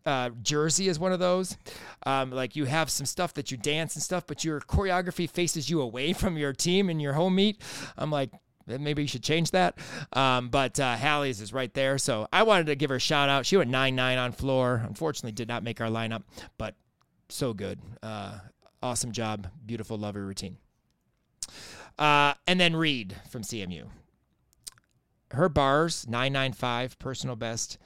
[0.04, 1.56] Uh, Jersey is one of those.
[2.06, 5.70] Um, like you have some stuff that you dance and stuff, but your choreography faces
[5.70, 7.62] you away from your team in your home meet.
[7.96, 8.30] I'm like,
[8.66, 9.78] maybe you should change that.
[10.12, 11.98] Um, but uh, Hallie's is right there.
[11.98, 13.46] So I wanted to give her a shout out.
[13.46, 14.82] She went 9 9 on floor.
[14.86, 16.22] Unfortunately, did not make our lineup,
[16.58, 16.74] but
[17.28, 17.80] so good.
[18.02, 18.38] Uh,
[18.82, 19.48] awesome job.
[19.64, 20.58] Beautiful, lovely routine.
[21.98, 23.88] Uh, and then Reed from CMU
[25.32, 27.78] her bars 995 personal best.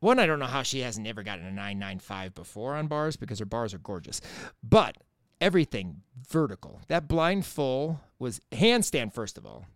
[0.00, 3.38] One, I don't know how she hasn't ever gotten a 995 before on bars because
[3.38, 4.20] her bars are gorgeous.
[4.62, 4.96] But
[5.40, 6.80] everything vertical.
[6.88, 9.66] That blind full was handstand, first of all,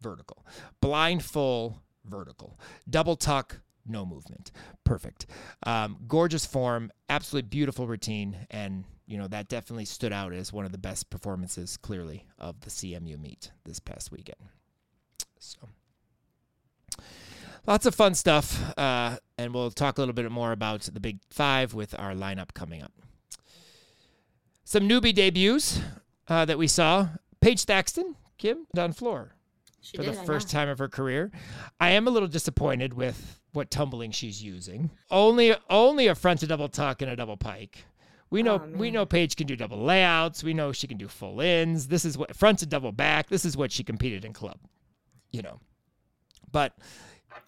[0.00, 0.46] vertical.
[0.80, 2.58] Blind full, vertical.
[2.88, 4.50] Double tuck, no movement.
[4.84, 5.26] Perfect.
[5.64, 8.36] Um, gorgeous form, absolutely beautiful routine.
[8.50, 12.60] And, you know, that definitely stood out as one of the best performances, clearly, of
[12.60, 14.40] the CMU meet this past weekend.
[15.38, 15.58] So
[17.66, 18.76] lots of fun stuff.
[18.76, 22.54] Uh, and we'll talk a little bit more about the Big Five with our lineup
[22.54, 22.92] coming up.
[24.68, 25.80] Some newbie debuts
[26.28, 27.08] uh, that we saw
[27.40, 29.34] Paige Thaxton, Kim, on floor
[29.80, 30.58] She for did, the I first know.
[30.58, 31.30] time of her career.
[31.80, 34.90] I am a little disappointed with what tumbling she's using.
[35.10, 37.82] Only only a front to double tuck and a double pike.
[38.28, 40.44] We know Oh, we know Paige can do double layouts.
[40.44, 41.88] We know she can do full ins.
[41.88, 43.30] This is what front to double back.
[43.30, 44.58] This is what she competed in club.
[45.32, 45.60] You know.
[46.52, 46.76] But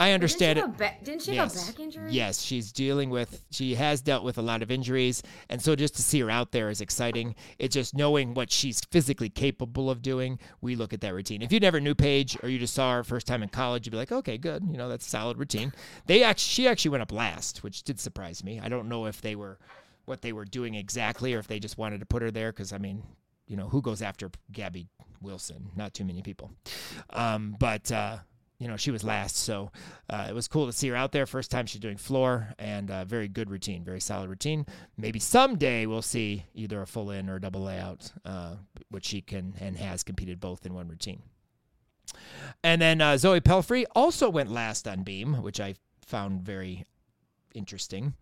[0.01, 0.63] I understand it.
[0.63, 1.55] Didn't back, didn't she yes.
[1.55, 2.11] go back injury?
[2.11, 5.23] Yes, she's dealing with, she has dealt with a lot of injuries.
[5.51, 7.35] And so just to see her out there is exciting.
[7.59, 10.39] It's just knowing what she's physically capable of doing.
[10.63, 11.43] We look at that routine.
[11.43, 13.91] If you never knew Paige or you just saw her first time in college, you'd
[13.91, 14.65] be like, okay, good.
[14.71, 15.71] You know, that's a solid routine.
[16.07, 18.59] They actually, she actually went up last, which did surprise me.
[18.59, 19.59] I don't know if they were,
[20.07, 22.53] what they were doing exactly or if they just wanted to put her there.
[22.53, 23.03] Cause I mean,
[23.47, 24.89] you know, who goes after Gabby
[25.21, 25.73] Wilson?
[25.77, 26.53] Not too many people.
[27.11, 28.19] Um, but, uh,
[28.61, 29.37] you know, she was last.
[29.37, 29.73] So
[30.11, 31.27] uh, it was cool to see her out there.
[31.27, 34.67] First time she's doing floor and uh, very good routine, very solid routine.
[34.97, 38.57] Maybe someday we'll see either a full in or a double layout, uh,
[38.91, 41.23] which she can and has competed both in one routine.
[42.63, 45.75] And then uh, Zoe Pelfrey also went last on beam, which I
[46.07, 46.85] found very
[47.55, 48.15] interesting.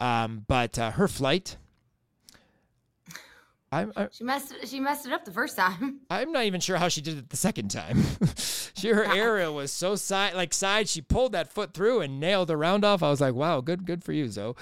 [0.00, 1.56] Um, but uh, her flight.
[3.72, 6.00] I'm, I, She messed she messed it up the first time.
[6.10, 8.02] I'm not even sure how she did it the second time.
[8.74, 10.88] she her area was so side like side.
[10.88, 13.02] She pulled that foot through and nailed the round off.
[13.02, 14.54] I was like, wow, good good for you, Zoe.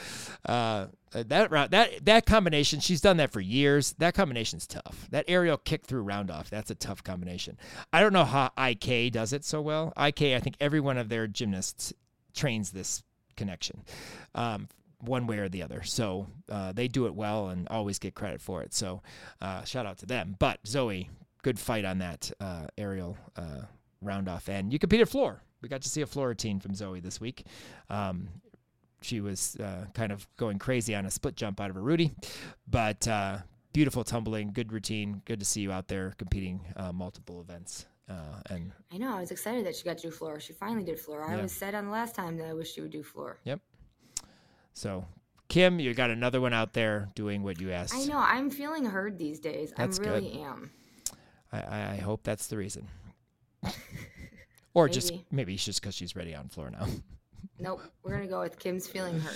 [0.44, 3.94] Uh, that round that that combination, she's done that for years.
[3.98, 5.06] That combination's tough.
[5.10, 7.56] That aerial kick through round off, that's a tough combination.
[7.92, 9.94] I don't know how IK does it so well.
[9.96, 11.94] IK, I think every one of their gymnasts
[12.34, 13.02] trains this
[13.36, 13.84] connection.
[14.34, 14.68] Um,
[15.00, 15.82] one way or the other.
[15.82, 18.74] So uh, they do it well and always get credit for it.
[18.74, 19.02] So
[19.40, 20.36] uh, shout out to them.
[20.38, 21.08] But Zoe,
[21.42, 23.62] good fight on that uh, aerial uh,
[24.02, 24.48] round off.
[24.48, 25.42] And you competed floor.
[25.62, 27.44] We got to see a floor routine from Zoe this week.
[27.90, 28.28] Um,
[29.00, 32.12] she was uh, kind of going crazy on a split jump out of a Rudy,
[32.68, 33.38] but uh,
[33.72, 35.22] beautiful tumbling, good routine.
[35.24, 37.86] Good to see you out there competing uh, multiple events.
[38.08, 39.16] Uh, and I know.
[39.16, 40.40] I was excited that she got to do floor.
[40.40, 41.22] She finally did floor.
[41.22, 41.42] I Yeah.
[41.42, 43.38] was said on the last time that I wish she would do floor.
[43.44, 43.60] yep.
[44.78, 45.04] So,
[45.48, 47.94] Kim, you got another one out there doing what you asked.
[47.96, 48.18] I know.
[48.18, 49.72] I'm feeling heard these days.
[49.76, 50.22] That's I good.
[50.22, 50.70] really am.
[51.52, 52.86] I, I I hope that's the reason.
[54.74, 55.24] or just Maybe.
[55.32, 56.86] maybe it's just because she's ready on floor now.
[57.60, 57.82] Nope.
[58.04, 59.34] We're gonna go with Kim's feeling heard.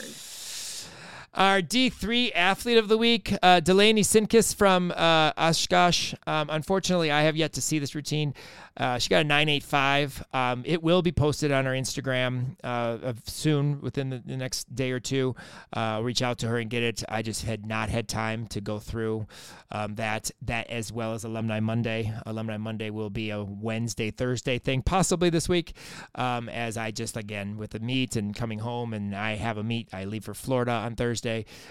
[1.34, 6.12] Our D3 athlete of the week, uh, Delaney Sinkis from uh, Oshkosh.
[6.26, 8.34] Um, unfortunately, I have yet to see this routine.
[8.76, 10.24] Uh, she got a 985.
[10.34, 14.90] Um, it will be posted on our Instagram uh, soon, within the, the next day
[14.90, 15.34] or two.
[15.72, 17.02] Uh, reach out to her and get it.
[17.08, 19.26] I just had not had time to go through
[19.70, 22.12] um, that, that as well as Alumni Monday.
[22.26, 25.76] Alumni Monday will be a Wednesday, Thursday thing, possibly this week,
[26.14, 29.62] um, as I just, again, with the meet and coming home, and I have a
[29.62, 29.88] meet.
[29.94, 31.21] I leave for Florida on Thursday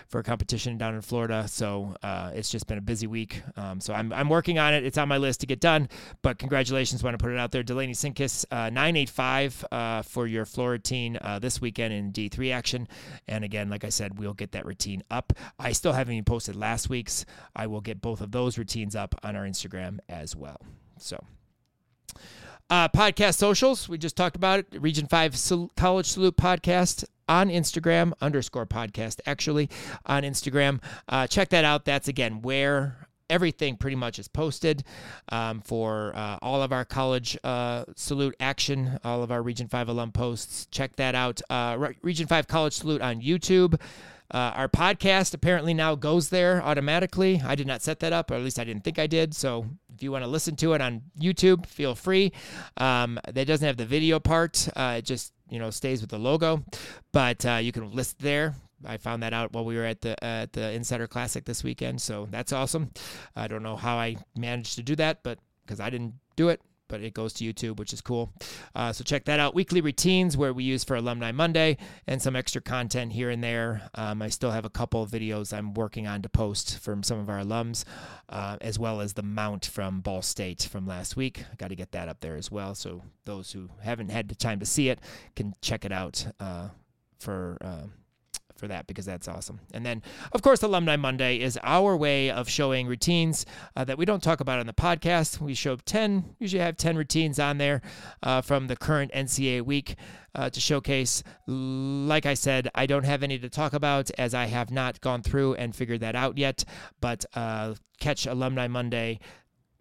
[0.07, 1.47] for a competition down in Florida.
[1.47, 3.41] So uh, it's just been a busy week.
[3.55, 4.85] Um, so I'm, I'm working on it.
[4.85, 5.89] It's on my list to get done.
[6.21, 7.63] But congratulations, want to put it out there.
[7.63, 12.87] Delaney Sinkis, uh, 985 uh, for your floor routine uh, this weekend in D3 action.
[13.27, 15.33] And again, like I said, we'll get that routine up.
[15.59, 17.25] I still haven't even posted last week's.
[17.55, 20.61] I will get both of those routines up on our Instagram as well.
[20.97, 21.23] So.
[22.69, 24.67] Uh, podcast socials, we just talked about it.
[24.79, 29.69] Region 5 Sal- College Salute Podcast on Instagram, underscore podcast, actually,
[30.05, 30.81] on Instagram.
[31.07, 31.85] Uh, check that out.
[31.85, 34.83] That's, again, where everything pretty much is posted
[35.29, 39.87] um, for uh, all of our college uh, salute action, all of our Region 5
[39.87, 40.65] alum posts.
[40.71, 41.41] Check that out.
[41.49, 43.79] Uh, Region 5 College Salute on YouTube.
[44.29, 47.41] Uh, our podcast apparently now goes there automatically.
[47.45, 49.33] I did not set that up, or at least I didn't think I did.
[49.33, 52.31] So if you want to listen to it on YouTube, feel free.
[52.77, 54.69] Um, that doesn't have the video part.
[54.75, 56.63] Uh, it just you know stays with the logo,
[57.11, 58.55] but uh, you can list there.
[58.83, 62.01] I found that out while we were at the at the Insider Classic this weekend,
[62.01, 62.91] so that's awesome.
[63.35, 66.61] I don't know how I managed to do that, but because I didn't do it,
[66.91, 68.31] but it goes to YouTube, which is cool.
[68.75, 69.55] Uh, so check that out.
[69.55, 73.89] Weekly routines where we use for Alumni Monday and some extra content here and there.
[73.95, 77.17] Um, I still have a couple of videos I'm working on to post from some
[77.17, 77.85] of our alums,
[78.29, 81.45] uh, as well as the mount from Ball State from last week.
[81.51, 82.75] I got to get that up there as well.
[82.75, 84.99] So those who haven't had the time to see it
[85.35, 86.69] can check it out uh,
[87.19, 87.87] for uh,
[88.61, 89.59] for that because that's awesome.
[89.73, 93.45] And then, of course, Alumni Monday is our way of showing routines
[93.75, 95.41] uh, that we don't talk about on the podcast.
[95.41, 97.81] We show 10, usually have 10 routines on there
[98.21, 99.95] uh, from the current NCAA week
[100.35, 101.23] uh, to showcase.
[101.47, 105.23] Like I said, I don't have any to talk about as I have not gone
[105.23, 106.63] through and figured that out yet,
[107.01, 109.19] but uh, catch Alumni Monday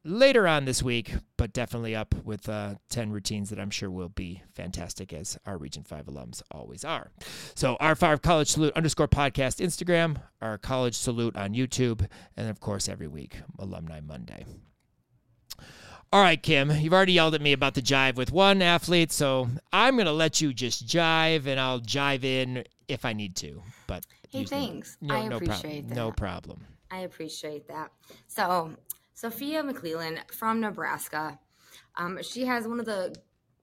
[0.04, 4.08] later on this week, but definitely up with uh, 10 routines that I'm sure will
[4.08, 7.10] be fantastic as our Region 5 alums always are.
[7.54, 12.60] So, our 5 College Salute underscore podcast Instagram, our College Salute on YouTube, and of
[12.60, 14.44] course, every week, Alumni Monday.
[16.12, 19.48] All right, Kim, you've already yelled at me about the jive with one athlete, so
[19.72, 23.62] I'm going to let you just jive and I'll jive in if I need to.
[23.86, 24.96] But hey, thanks.
[25.00, 25.94] No, I no appreciate that.
[25.94, 26.66] No problem.
[26.90, 27.92] I appreciate that.
[28.26, 28.72] So,
[29.20, 31.38] Sophia McClellan from Nebraska.
[31.94, 33.14] Um, she has one of the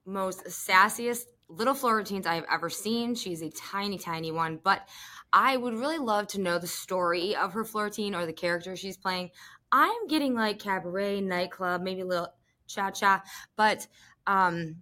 [0.06, 3.16] most sassiest little floor I have ever seen.
[3.16, 4.86] She's a tiny, tiny one, but
[5.32, 8.96] I would really love to know the story of her floor or the character she's
[8.96, 9.30] playing.
[9.72, 12.28] I'm getting like cabaret, nightclub, maybe a little
[12.68, 13.24] cha cha,
[13.56, 13.84] but
[14.28, 14.76] um,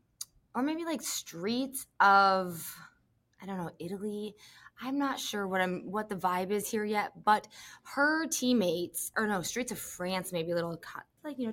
[0.55, 2.71] or maybe like streets of
[3.41, 4.35] I don't know Italy.
[4.81, 7.49] I'm not sure what I'm what the vibe is here yet, but
[7.95, 10.79] her teammates, or no, Streets of France, maybe a little
[11.25, 11.53] like you know,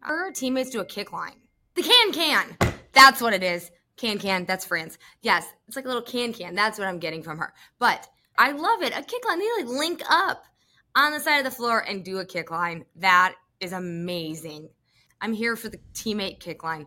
[0.00, 1.36] her teammates do a kick line.
[1.74, 2.56] The can can,
[2.92, 3.70] that's what it is.
[3.96, 4.98] Can can, that's France.
[5.22, 6.54] Yes, it's like a little can can.
[6.54, 7.52] That's what I'm getting from her.
[7.78, 8.96] But I love it.
[8.96, 9.38] A kick line.
[9.38, 10.44] They like link up
[10.96, 12.84] on the side of the floor and do a kick line.
[12.96, 14.70] That is amazing.
[15.20, 16.86] I'm here for the teammate kick line.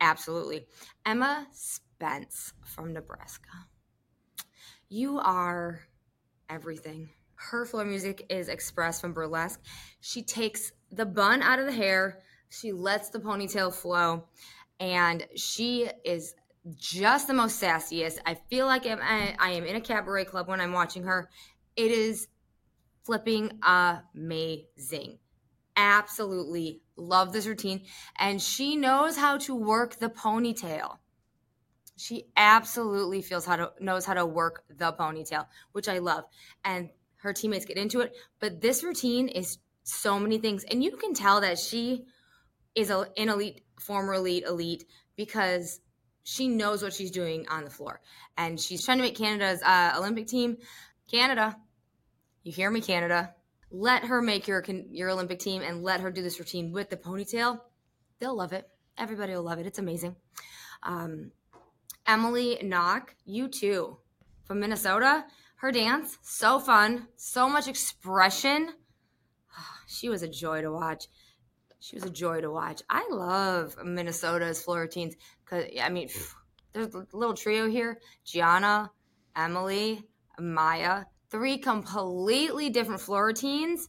[0.00, 0.66] Absolutely.
[1.06, 3.67] Emma Spence from Nebraska.
[4.88, 5.80] You are
[6.48, 7.10] everything.
[7.34, 9.60] Her floor music is expressed from burlesque.
[10.00, 14.24] She takes the bun out of the hair, she lets the ponytail flow,
[14.80, 16.34] and she is
[16.74, 18.18] just the most sassiest.
[18.24, 21.28] I feel like I'm, I am in a cabaret club when I'm watching her.
[21.76, 22.28] It is
[23.04, 25.18] flipping amazing.
[25.76, 27.82] Absolutely love this routine.
[28.18, 30.96] And she knows how to work the ponytail.
[31.98, 36.24] She absolutely feels how to knows how to work the ponytail, which I love.
[36.64, 40.96] And her teammates get into it, but this routine is so many things and you
[40.96, 42.04] can tell that she
[42.74, 44.84] is a, an elite former elite elite
[45.16, 45.80] because
[46.24, 47.98] she knows what she's doing on the floor
[48.36, 50.58] and she's trying to make canada's uh, olympic team
[51.10, 51.56] canada.
[52.42, 53.34] You hear me canada.
[53.70, 56.96] Let her make your your olympic team and let her do this routine with the
[56.96, 57.60] ponytail.
[58.18, 58.68] They'll love it.
[58.96, 59.66] Everybody will love it.
[59.66, 60.16] It's amazing.
[60.82, 61.32] Um,
[62.08, 63.98] Emily Knock, you too,
[64.44, 65.26] from Minnesota.
[65.56, 68.70] Her dance, so fun, so much expression.
[69.86, 71.06] She was a joy to watch.
[71.80, 72.82] She was a joy to watch.
[72.90, 76.08] I love Minnesota's floor routines because, I mean,
[76.72, 78.90] there's a little trio here Gianna,
[79.36, 80.02] Emily,
[80.38, 83.88] Maya, three completely different floor routines,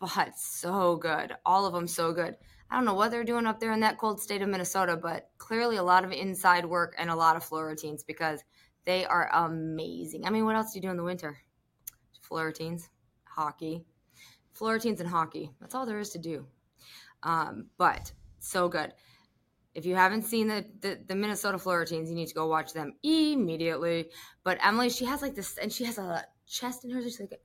[0.00, 1.34] but so good.
[1.44, 2.36] All of them so good.
[2.70, 5.30] I don't know what they're doing up there in that cold state of Minnesota, but
[5.38, 8.42] clearly a lot of inside work and a lot of floor routines because
[8.84, 10.26] they are amazing.
[10.26, 11.38] I mean, what else do you do in the winter?
[12.22, 12.88] Floor routines,
[13.24, 13.84] hockey,
[14.52, 15.50] floor routines and hockey.
[15.60, 16.46] That's all there is to do.
[17.22, 18.92] Um, but so good.
[19.74, 22.72] If you haven't seen the, the, the Minnesota floor routines, you need to go watch
[22.72, 24.10] them immediately.
[24.42, 27.04] But Emily, she has like this, and she has a chest in hers.
[27.04, 27.38] She's like,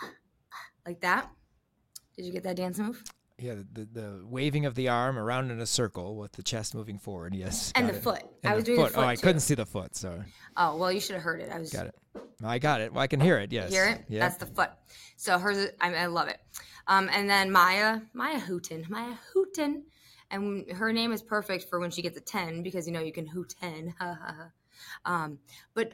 [0.86, 1.30] like that.
[2.16, 3.02] Did you get that dance move?
[3.44, 6.98] Yeah, the, the waving of the arm around in a circle with the chest moving
[6.98, 7.34] forward.
[7.34, 8.02] Yes, and the it.
[8.02, 8.22] foot.
[8.42, 8.88] And I was doing foot.
[8.88, 9.04] the foot.
[9.04, 9.20] Oh, I too.
[9.20, 9.94] couldn't see the foot.
[9.94, 10.24] So.
[10.56, 11.50] Oh well, you should have heard it.
[11.52, 11.70] I was.
[11.70, 11.94] Got it.
[12.42, 12.94] I got it.
[12.94, 13.52] Well, I can hear it.
[13.52, 13.70] Yes.
[13.70, 14.04] Hear it?
[14.08, 14.20] Yeah.
[14.20, 14.70] That's the foot.
[15.18, 15.68] So hers.
[15.78, 16.38] I, I love it.
[16.86, 19.82] Um, and then Maya, Maya Hooten, Maya Hooten,
[20.30, 23.12] and her name is perfect for when she gets a ten because you know you
[23.12, 23.94] can hoot ten.
[25.04, 25.38] um,
[25.74, 25.92] but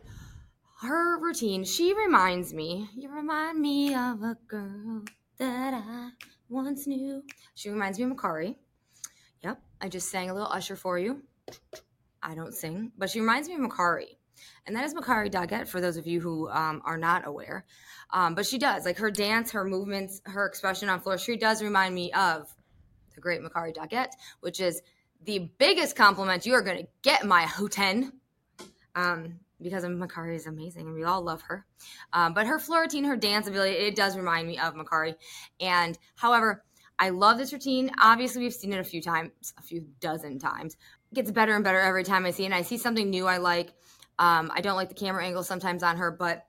[0.83, 2.89] her routine, she reminds me.
[2.95, 5.03] You remind me of a girl
[5.39, 6.11] that I
[6.51, 7.23] once knew.
[7.55, 8.57] She reminds me of Makarri.
[9.43, 11.23] Yep, I just sang a little Usher for you.
[12.23, 14.17] I don't sing, but she reminds me of Makarri.
[14.67, 17.65] And that is Makarri Doggette, for those of you who um, are not aware.
[18.13, 18.85] Um, but she does.
[18.85, 22.53] Like her dance, her movements, her expression on floor, she does remind me of
[23.15, 24.83] the great Makarri Doggette, which is
[25.25, 28.13] the biggest compliment you are going to get, my Hooten.
[28.94, 31.67] Um, because of Makarri is amazing and we all love her.
[32.13, 35.15] Um, but her floor routine, her dance ability, it does remind me of Makarri.
[35.61, 36.65] And however,
[36.98, 37.90] I love this routine.
[37.98, 40.77] Obviously, we've seen it a few times, a few dozen times.
[41.11, 42.46] It gets better and better every time I see it.
[42.46, 43.73] And I see something new I like.
[44.19, 46.46] Um, I don't like the camera angle sometimes on her, but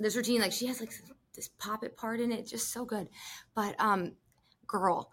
[0.00, 0.92] this routine, like she has like
[1.34, 3.08] this pop it part in it, just so good.
[3.54, 4.14] But um,
[4.66, 5.12] girl,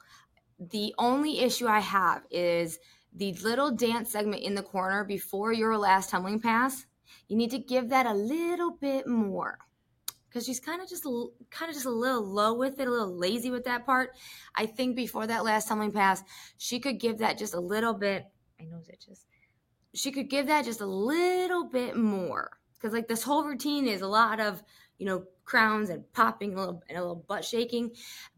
[0.59, 2.79] the only issue I have is
[3.13, 6.85] the little dance segment in the corner before your last tumbling pass.
[7.27, 9.59] You need to give that a little bit more
[10.27, 11.05] because she's kind of just
[11.49, 14.11] kind of just a little low with it, a little lazy with that part.
[14.53, 16.23] I think before that last tumbling pass,
[16.57, 18.25] she could give that just a little bit.
[18.59, 19.25] I know it just.
[19.93, 24.01] She could give that just a little bit more because like this whole routine is
[24.01, 24.61] a lot of
[24.97, 27.91] you know crowns and popping a little and a little butt shaking,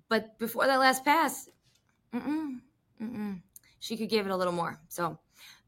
[0.08, 1.50] but before that last pass,
[2.14, 2.60] mm-mm,
[3.02, 3.42] mm-mm,
[3.80, 4.80] she could give it a little more.
[4.88, 5.18] So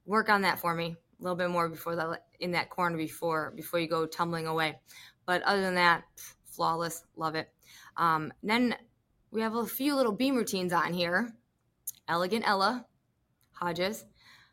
[0.06, 3.52] work on that for me a little bit more before that in that corner before
[3.56, 4.80] before you go tumbling away.
[5.26, 6.04] But other than that,
[6.46, 7.04] flawless.
[7.16, 7.50] Love it.
[7.98, 8.76] Um, then
[9.32, 11.34] we have a few little beam routines on here.
[12.08, 12.86] Elegant Ella
[13.52, 14.06] Hodges.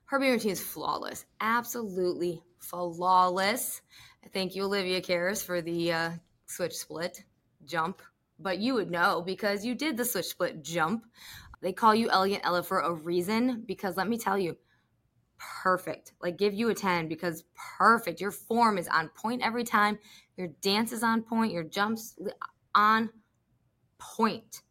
[0.07, 1.25] Her beam routine is flawless.
[1.41, 3.83] Absolutely flawless.
[4.33, 6.11] Thank you, Olivia Karas, for the uh,
[6.47, 7.25] switch split
[7.65, 8.03] jump.
[8.39, 11.07] But you would know because you did the switch split jump.
[11.63, 14.57] They call you Elegant Ella for a reason because let me tell you,
[15.39, 16.13] perfect.
[16.21, 17.45] Like give you a 10 because
[17.79, 18.21] perfect.
[18.21, 19.99] Your form is on point every time.
[20.37, 21.53] Your dance is on point.
[21.53, 22.17] Your jumps
[22.75, 23.11] on
[23.99, 24.63] point.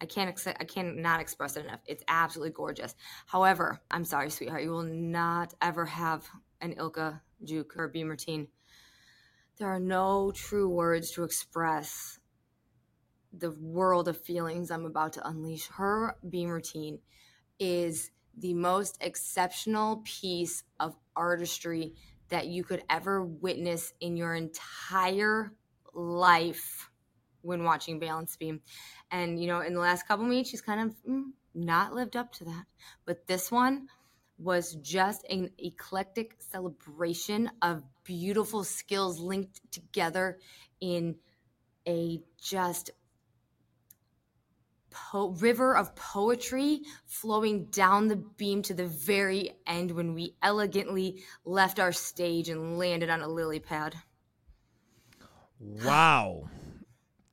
[0.00, 1.80] I can't ex- I cannot express it enough.
[1.86, 2.94] It's absolutely gorgeous.
[3.26, 6.28] However, I'm sorry, sweetheart, you will not ever have
[6.60, 8.48] an Ilka Juk or beam routine.
[9.58, 12.18] There are no true words to express
[13.32, 15.68] the world of feelings I'm about to unleash.
[15.68, 16.98] Her beam routine
[17.58, 21.94] is the most exceptional piece of artistry
[22.28, 25.52] that you could ever witness in your entire
[25.94, 26.90] life
[27.42, 28.60] when watching Balance Beam.
[29.10, 32.32] And, you know, in the last couple meets, she's kind of mm, not lived up
[32.34, 32.64] to that.
[33.04, 33.88] But this one
[34.38, 40.38] was just an eclectic celebration of beautiful skills linked together
[40.80, 41.16] in
[41.86, 42.90] a just
[44.92, 51.22] po- river of poetry flowing down the beam to the very end when we elegantly
[51.44, 53.96] left our stage and landed on a lily pad.
[55.58, 56.48] Wow.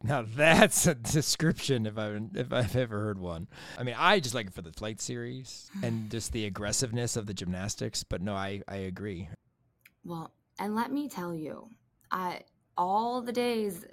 [0.01, 3.47] Now that's a description if I if I've ever heard one.
[3.77, 7.25] I mean, I just like it for the flight series and just the aggressiveness of
[7.25, 9.29] the gymnastics, but no, I I agree.
[10.05, 11.69] Well, and let me tell you,
[12.11, 12.41] I
[12.79, 13.85] all the days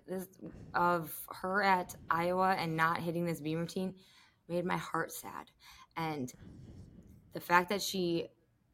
[0.73, 3.95] of her at Iowa and not hitting this beam routine
[4.49, 5.51] made my heart sad.
[5.97, 6.33] And
[7.33, 8.29] the fact that she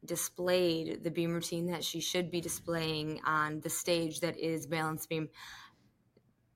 [0.05, 5.07] displayed the beam routine that she should be displaying on the stage that is balance
[5.07, 5.29] beam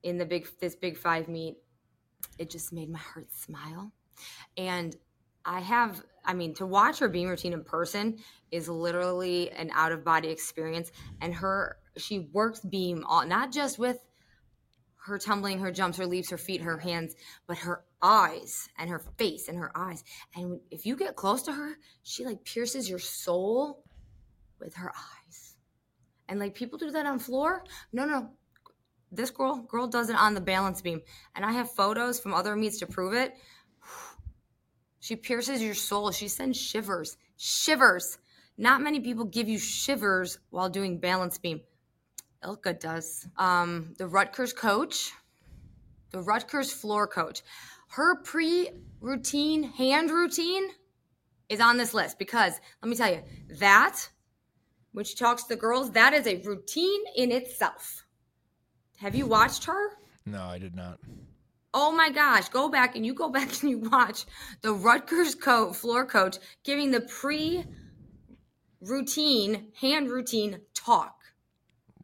[0.04, 1.56] in the big this big five meet
[2.38, 3.94] it just made my heart smile
[4.58, 4.98] and
[5.48, 8.18] i have i mean to watch her beam routine in person
[8.52, 10.92] is literally an out of body experience
[11.22, 13.98] and her she works beam all not just with
[15.08, 17.16] her tumbling, her jumps, her leaps, her feet, her hands,
[17.48, 20.04] but her eyes and her face and her eyes.
[20.36, 23.84] And if you get close to her, she like pierces your soul
[24.60, 25.56] with her eyes.
[26.28, 27.64] And like people do that on floor.
[27.94, 28.32] No, no.
[29.10, 31.02] This girl, girl does it on the balance beam.
[31.36, 33.34] And I have photos from other meets to prove it.
[35.08, 36.12] She pierces your soul.
[36.12, 37.16] She sends shivers.
[37.38, 38.18] Shivers.
[38.58, 41.62] Not many people give you shivers while doing balance beam.
[42.44, 43.26] Ilka does.
[43.38, 45.14] Um, the Rutgers coach,
[46.12, 47.42] the Rutgers floor coach,
[47.92, 50.68] her pre routine hand routine
[51.48, 53.24] is on this list because let me tell you
[53.62, 54.10] that
[54.92, 58.04] when she talks to the girls, that is a routine in itself.
[58.98, 59.92] Have you watched her?
[60.26, 61.00] No, I did not.
[61.74, 64.26] Oh my gosh, go back and you go back and you watch
[64.62, 67.64] the Rutgers coach, floor coach giving the pre
[68.82, 71.14] routine, hand routine talk.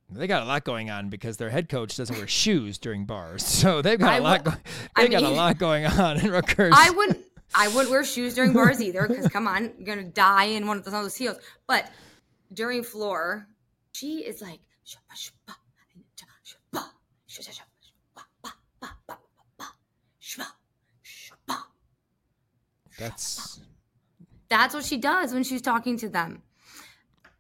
[0.10, 3.44] They got a lot going on because their head coach doesn't wear shoes during bars,
[3.48, 4.44] so they've got I a lot.
[4.44, 4.52] Go-
[4.96, 6.74] they I got mean, a lot going on in Rutgers.
[6.76, 7.20] I wouldn't.
[7.56, 10.78] I wouldn't wear shoes during bars either because come on, you're gonna die in one
[10.78, 11.38] of those, those heels.
[11.68, 11.90] But
[12.54, 13.48] during floor,
[13.94, 14.60] she is like.
[22.98, 23.60] That's
[24.50, 26.44] that's what she does when she's talking to them.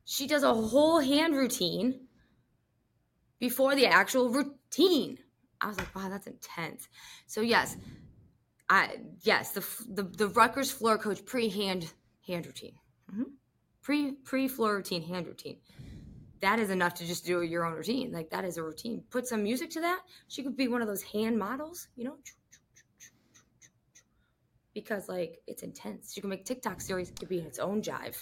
[0.05, 2.07] She does a whole hand routine
[3.39, 5.17] before the actual routine.
[5.61, 6.87] I was like, wow, that's intense.
[7.27, 7.77] So yes,
[8.69, 11.91] I yes the the, the Rutgers floor coach pre hand
[12.27, 12.75] hand routine,
[13.11, 13.23] mm-hmm.
[13.81, 15.57] pre pre floor routine hand routine.
[16.41, 18.11] That is enough to just do your own routine.
[18.11, 19.03] Like that is a routine.
[19.09, 20.01] Put some music to that.
[20.27, 22.17] She could be one of those hand models, you know.
[24.73, 26.15] Because like it's intense.
[26.15, 28.15] You can make TikTok series to be its own jive.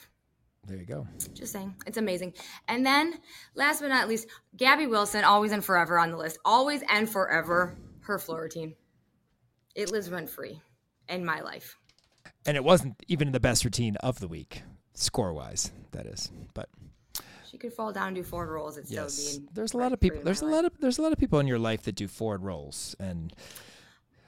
[0.68, 1.08] There you go.
[1.34, 2.34] Just saying, it's amazing.
[2.68, 3.20] And then,
[3.56, 7.76] last but not least, Gabby Wilson, always and forever on the list, always and forever.
[8.02, 8.76] Her floor routine,
[9.76, 10.60] it lives rent free
[11.08, 11.78] in my life.
[12.45, 16.32] And it wasn't even the best routine of the week, score wise, that is.
[16.54, 16.70] But
[17.49, 18.78] she could fall down and do forward rolls.
[18.78, 20.22] It's yes, there's a lot of people.
[20.24, 20.54] There's a life.
[20.56, 23.34] lot of there's a lot of people in your life that do forward rolls, and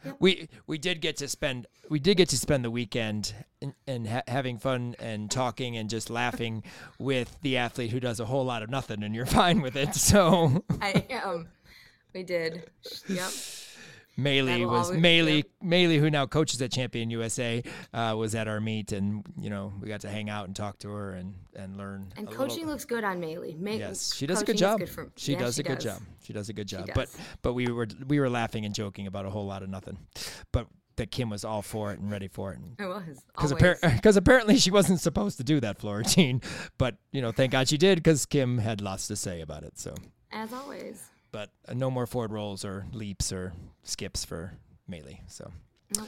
[0.06, 0.18] Yep.
[0.20, 4.08] we we did get to spend we did get to spend the weekend and, and
[4.08, 6.64] ha- having fun and talking and just laughing
[7.00, 9.96] with the athlete who does a whole lot of nothing, and you're fine with it.
[9.96, 11.48] So I am.
[12.14, 12.70] We did.
[13.08, 13.32] Yep.
[14.18, 15.46] Maley was always- Maley yep.
[15.64, 19.74] Maley who now coaches at Champion USA uh, was at our meet, and you know
[19.82, 22.14] we got to hang out and talk to her and and learn.
[22.16, 22.72] And coaching little.
[22.74, 23.58] looks good on Maley.
[23.60, 24.80] Ma- Yes, she does a good job.
[24.80, 25.84] good for- she yeah, does she a good does.
[25.84, 26.02] job.
[26.24, 26.90] She does a good job.
[26.94, 27.10] But
[27.42, 29.98] but we were we were laughing and joking about a whole lot of nothing.
[30.52, 32.60] But that Kim was all for it and ready for it.
[32.78, 33.20] It was.
[33.36, 34.16] Because always.
[34.16, 36.40] apparently she wasn't supposed to do that floor routine,
[36.78, 39.80] but you know, thank God she did because Kim had lots to say about it.
[39.80, 39.96] So,
[40.32, 41.04] As always.
[41.34, 43.52] But uh, no more forward rolls or leaps or
[43.84, 44.54] skips for
[44.90, 45.20] Maley.
[45.28, 45.52] So,
[45.98, 46.08] Nope.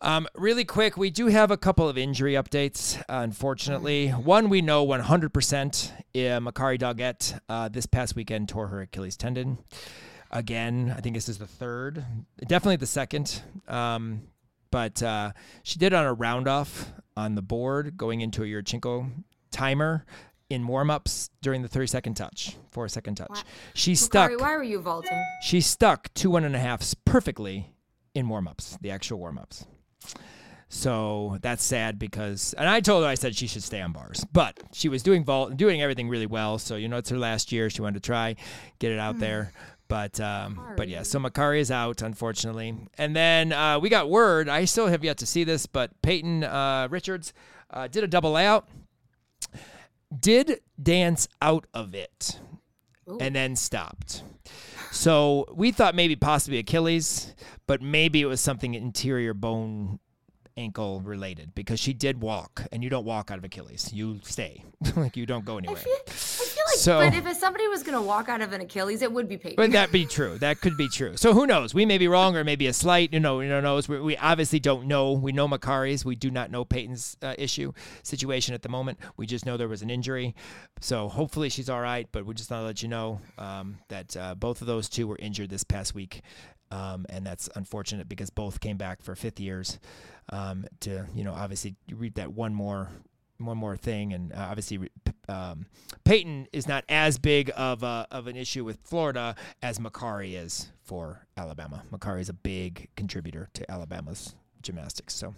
[0.00, 2.98] um, really quick, we do have a couple of injury updates.
[3.00, 5.90] Uh, unfortunately, one we know 100%.
[5.90, 9.58] Uh, Makarri Doggette uh, this past weekend tore her Achilles tendon.
[10.30, 12.04] Again, I think this is the third,
[12.46, 13.42] definitely the second.
[13.66, 14.22] Um,
[14.70, 15.32] but uh,
[15.64, 19.10] she did on a round off on the board going into a Yurchenko
[19.50, 20.04] timer
[20.50, 23.28] in warm ups during the 30 second touch, four second touch.
[23.30, 23.42] Wha-
[23.74, 24.30] She stuck.
[24.40, 25.22] Why were you vaulting?
[25.42, 27.72] She stuck two one and a halfs perfectly
[28.14, 29.66] in warm ups, the actual warm ups.
[30.70, 34.24] So that's sad because, and I told her I said she should stay on bars,
[34.32, 36.58] but she was doing vault and doing everything really well.
[36.58, 37.70] So you know it's her last year.
[37.70, 38.36] She wanted to try
[38.78, 39.52] get it out there.
[39.88, 44.46] But um, but yeah, so Makarri is out unfortunately, and then uh, we got word.
[44.50, 47.32] I still have yet to see this, but Peyton uh, Richards
[47.70, 48.68] uh, did a double layout,
[50.16, 52.38] did dance out of it,
[53.20, 54.22] and then stopped.
[54.90, 57.34] So we thought maybe possibly Achilles,
[57.66, 59.98] but maybe it was something interior bone
[60.56, 63.92] ankle related because she did walk, and you don't walk out of Achilles.
[63.92, 64.64] You stay,
[64.96, 65.78] like you don't go anywhere.
[65.78, 65.96] I feel
[66.78, 69.56] So- but if somebody was gonna walk out of an Achilles, it would be Peyton.
[69.62, 70.38] Would that be true?
[70.38, 71.16] That could be true.
[71.16, 71.74] So who knows?
[71.74, 73.12] We may be wrong, or maybe a slight.
[73.12, 73.88] You know, who knows?
[73.88, 75.12] We, we obviously don't know.
[75.12, 76.04] We know Makarri's.
[76.04, 77.72] We do not know Peyton's uh, issue
[78.02, 78.98] situation at the moment.
[79.16, 80.34] We just know there was an injury.
[80.80, 82.08] So hopefully she's all right.
[82.12, 85.06] But we just want to let you know um, that uh, both of those two
[85.06, 86.22] were injured this past week,
[86.70, 89.78] um, and that's unfortunate because both came back for fifth years
[90.30, 92.90] um, to you know obviously read that one more
[93.38, 94.88] one more thing, and uh, obviously
[95.28, 95.66] um,
[96.04, 100.70] Peyton is not as big of a, of an issue with Florida as Makarri is
[100.82, 101.82] for Alabama.
[101.92, 105.14] Makarri is a big contributor to Alabama's gymnastics.
[105.14, 105.34] So,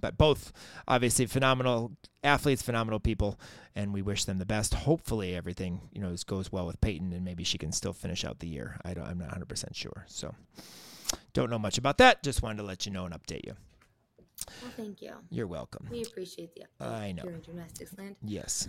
[0.00, 0.52] but both
[0.86, 1.92] obviously phenomenal
[2.22, 3.38] athletes, phenomenal people,
[3.74, 4.74] and we wish them the best.
[4.74, 8.40] Hopefully, everything you know goes well with Peyton, and maybe she can still finish out
[8.40, 8.80] the year.
[8.84, 10.04] I don't, I'm not 100 percent sure.
[10.08, 10.34] So,
[11.32, 12.22] don't know much about that.
[12.22, 13.54] Just wanted to let you know and update you.
[14.62, 15.12] Well, thank you.
[15.30, 15.86] You're welcome.
[15.90, 16.86] We appreciate the update.
[16.90, 17.22] I know.
[17.22, 18.16] Here in gymnastics land.
[18.22, 18.68] Yes.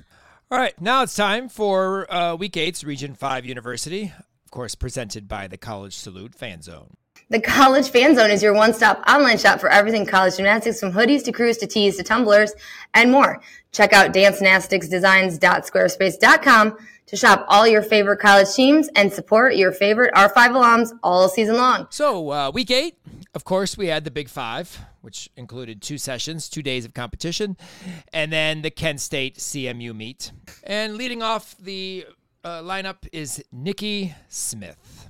[0.51, 4.11] All right, now it's time for uh, Week eight's Region 5 University,
[4.45, 6.95] of course, presented by the College Salute Fan Zone.
[7.31, 10.91] The College Fan Zone is your one stop online shop for everything college gymnastics from
[10.91, 12.55] hoodies to crews to tees to tumblers
[12.95, 13.39] and more.
[13.71, 20.33] Check out dancegymnasticsdesigns.squarespace.com to shop all your favorite college teams and support your favorite R5
[20.33, 21.85] alums all season long.
[21.91, 22.95] So, uh, Week 8,
[23.35, 27.57] of course, we had the Big Five, which included two sessions, two days of competition,
[28.11, 30.31] and then the Kent State CMU meet.
[30.63, 32.07] And leading off the
[32.43, 35.08] uh, lineup is Nikki Smith.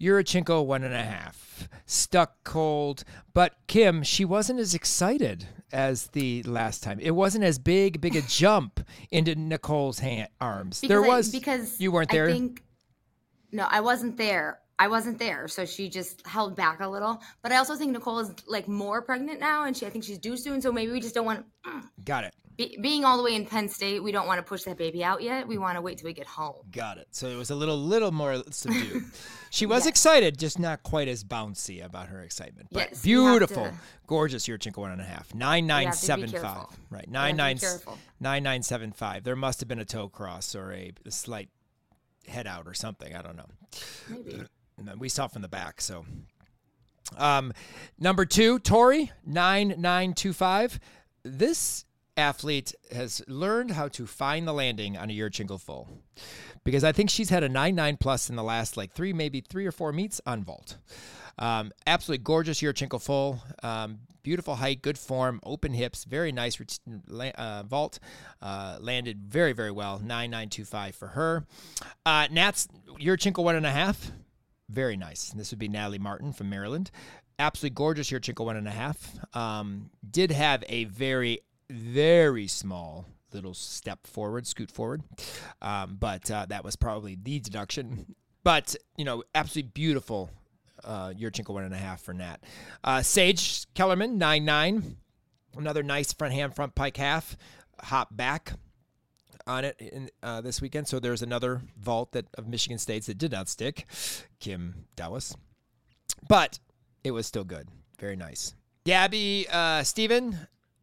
[0.00, 1.68] Yurchenko one and a half.
[1.86, 3.04] Stuck cold.
[3.34, 6.98] But Kim, she wasn't as excited as the last time.
[7.00, 8.80] It wasn't as big, big a jump
[9.10, 10.80] into Nicole's hand, arms.
[10.80, 12.28] there Because I- was because you weren't there.
[12.28, 12.62] I think
[13.52, 14.60] no, I wasn't there.
[14.80, 17.20] I wasn't there, so she just held back a little.
[17.42, 20.18] But I also think Nicole is like more pregnant now, and she I think she's
[20.18, 20.60] due soon.
[20.62, 21.82] So maybe we just don't want mm.
[22.04, 22.34] Got it.
[22.58, 24.02] Be, being all the way in Penn State.
[24.02, 25.46] We don't want to push that baby out yet.
[25.46, 26.56] We want to wait till we get home.
[26.72, 27.06] Got it.
[27.12, 29.04] So it was a little, little more subdued.
[29.50, 32.68] she was excited, just not quite as bouncy about her excitement.
[32.72, 33.74] But Yes, beautiful, to-
[34.08, 35.32] gorgeous Yurchenko one and a half.
[35.34, 36.66] Nine nine seven five.
[36.90, 37.08] Right.
[37.08, 37.58] Nine nine
[38.20, 39.22] nine nine seven five.
[39.22, 41.48] There must have been a toe cross or a, a slight
[42.26, 43.14] head out or something.
[43.14, 43.48] I don't know.
[44.10, 44.42] Maybe.
[44.98, 45.80] We saw from the back.
[45.80, 46.04] So,
[47.16, 47.52] um,
[47.98, 50.80] number two, Tori nine nine two five.
[51.22, 51.84] This
[52.18, 55.88] athlete has learned how to find the landing on a Yurchenko full?
[56.64, 59.40] Because I think she's had a 9 9 plus in the last like three, maybe
[59.40, 60.76] three or four meets on vault.
[61.38, 63.42] Um, absolutely gorgeous Yurchenko full.
[63.62, 66.58] Um, beautiful height, good form, open hips, very nice
[67.36, 67.98] uh, vault.
[68.42, 69.98] Uh, landed very, very well.
[70.00, 71.46] 9925 for her.
[72.04, 72.68] Uh, Nats,
[73.00, 74.10] Yurchenko one and a half.
[74.68, 75.30] Very nice.
[75.30, 76.90] This would be Natalie Martin from Maryland.
[77.38, 79.14] Absolutely gorgeous year Yurchenko one and a half.
[79.34, 81.40] Um, did have a very,
[81.70, 85.02] very small little step forward, scoot forward.
[85.60, 88.14] Um, but uh, that was probably the deduction.
[88.44, 90.30] But, you know, absolutely beautiful
[90.84, 92.38] uh, Yurchenko one and a half for Nat.
[92.82, 94.96] Uh, Sage Kellerman, nine nine.
[95.56, 97.36] Another nice front hand, front pike half.
[97.80, 98.52] Hop back
[99.46, 100.86] on it in, uh, this weekend.
[100.86, 103.86] So there's another vault that of Michigan State's that did not stick,
[104.40, 105.34] Kim Dallas.
[106.28, 106.58] But
[107.02, 107.68] it was still good.
[107.98, 108.54] Very nice.
[108.84, 110.38] Gabby uh, Steven,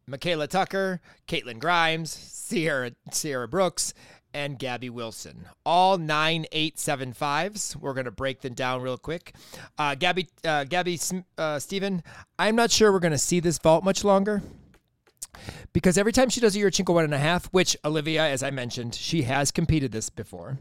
[0.08, 3.92] Michaela Tucker, Caitlin Grimes, Sierra Sierra Brooks,
[4.32, 5.46] and Gabby Wilson.
[5.64, 7.74] All 9875s.
[7.74, 9.34] We're going to break them down real quick.
[9.78, 11.00] Uh, Gabby, uh, Gabby
[11.38, 12.02] uh, Steven,
[12.38, 14.42] I'm not sure we're going to see this vault much longer
[15.72, 18.50] because every time she does a Yurchenko one and a half, which Olivia, as I
[18.50, 20.58] mentioned, she has competed this before,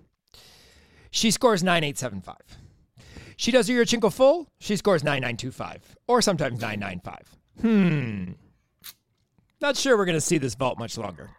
[1.12, 2.38] she scores 9875.
[3.38, 7.36] She does a Yurchenko full, she scores 9925 or sometimes 995.
[7.62, 8.45] Hmm.
[9.62, 11.30] Not sure we're going to see this vault much longer.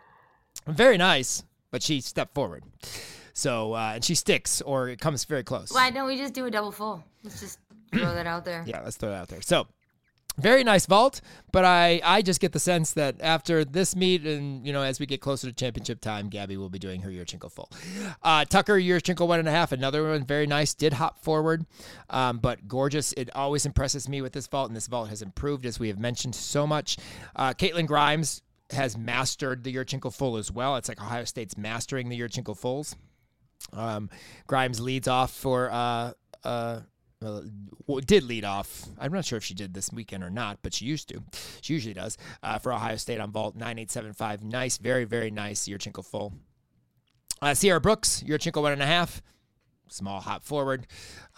[0.66, 2.64] Very nice but she stepped forward.
[3.34, 5.70] So uh, and she sticks or it comes very close.
[5.72, 7.04] Why don't we just do a double full?
[7.22, 7.58] Let's just
[7.92, 8.64] throw that out there.
[8.66, 9.42] Yeah, let's throw that out there.
[9.42, 9.66] So
[10.38, 11.20] very nice vault,
[11.52, 15.00] but I I just get the sense that after this meet and you know as
[15.00, 17.70] we get closer to championship time, Gabby will be doing her Yurchenko full.
[18.22, 20.74] Uh, Tucker Yurchenko one and a half, another one very nice.
[20.74, 21.66] Did hop forward,
[22.10, 23.12] um, but gorgeous.
[23.14, 25.98] It always impresses me with this vault, and this vault has improved as we have
[25.98, 26.98] mentioned so much.
[27.34, 30.76] Uh, Caitlin Grimes has mastered the Yurchenko full as well.
[30.76, 32.96] It's like Ohio State's mastering the Yurchenko fulls.
[33.72, 34.10] Um,
[34.46, 36.12] Grimes leads off for uh,
[36.44, 36.80] uh,
[37.24, 37.40] uh,
[38.04, 38.86] did lead off.
[38.98, 41.22] I'm not sure if she did this weekend or not, but she used to.
[41.60, 44.42] She usually does uh, for Ohio State on vault 9875.
[44.44, 46.34] Nice, very very nice Your Yurchenko full.
[47.42, 49.22] Uh, Sierra Brooks, your Yurchenko one and a half
[49.88, 50.86] small hop forward,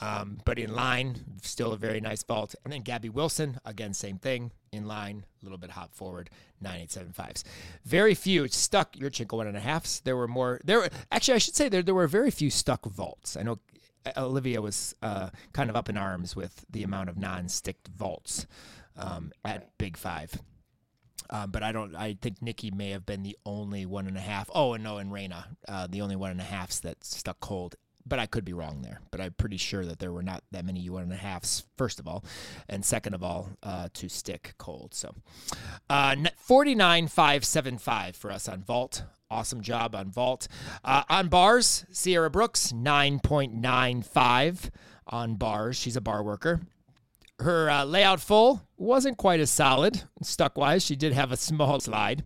[0.01, 2.55] um, but in line, still a very nice vault.
[2.65, 6.31] And then Gabby Wilson, again, same thing, in line, a little bit hop forward,
[6.63, 7.45] 9875s.
[7.85, 10.01] Very few stuck Yurchenko one and a halfs.
[10.01, 12.85] There were more, there were, actually, I should say there, there were very few stuck
[12.87, 13.37] vaults.
[13.37, 13.59] I know
[14.17, 18.47] Olivia was uh, kind of up in arms with the amount of non-sticked vaults
[18.97, 20.41] um, at Big Five.
[21.31, 21.95] Um, but I don't.
[21.95, 24.49] I think Nikki may have been the only one and a half.
[24.55, 27.77] Oh, and no, and Reyna, uh, the only one and a halfs that stuck cold
[28.09, 29.01] but I could be wrong there.
[29.11, 32.01] But I'm pretty sure that there were not that many one and a halfs, first
[32.01, 32.25] of all,
[32.69, 34.95] and second of all, uh, to stick cold.
[34.95, 35.15] So,
[35.91, 36.17] uh,
[36.49, 39.03] 49.575 for us on Vault.
[39.31, 40.49] Awesome job on Vault.
[40.83, 44.71] Uh, on bars, Sierra Brooks, 9.95
[45.07, 45.77] on bars.
[45.77, 46.61] She's a bar worker.
[47.41, 50.85] Her uh, layout full wasn't quite as solid, stuck wise.
[50.85, 52.25] She did have a small slide,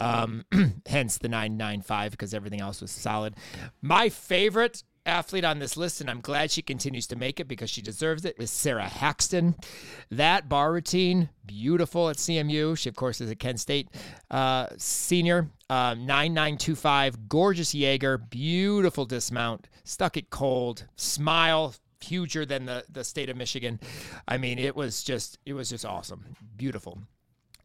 [0.00, 0.44] um,
[0.86, 3.34] hence the 995 because everything else was solid.
[3.82, 7.70] My favorite athlete on this list, and I'm glad she continues to make it because
[7.70, 9.54] she deserves it, is Sarah Haxton.
[10.10, 12.76] That bar routine, beautiful at CMU.
[12.76, 13.88] She, of course, is a Kent State
[14.30, 15.48] uh, senior.
[15.68, 23.28] Uh, 9925, gorgeous Jaeger, beautiful dismount, stuck it cold, smile, huger than the, the state
[23.28, 23.80] of Michigan.
[24.28, 26.24] I mean, it was just, it was just awesome.
[26.56, 26.98] Beautiful.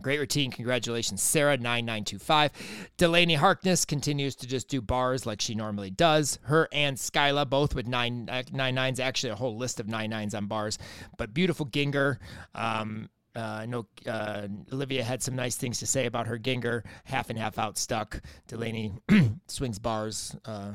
[0.02, 0.52] Great routine.
[0.52, 2.52] Congratulations, Sarah, 9925.
[2.97, 6.39] Delaney Harkness continues to just do bars like she normally does.
[6.43, 10.10] Her and Skyla, both with nine, uh, nine nines, actually a whole list of nine
[10.10, 10.78] nines on bars.
[11.18, 12.18] But beautiful Gienger.
[12.56, 16.84] Um, uh, I know uh, Olivia had some nice things to say about her Gienger,
[17.06, 18.22] half and half out stuck.
[18.47, 18.93] Delaney
[19.47, 20.72] swings bars uh,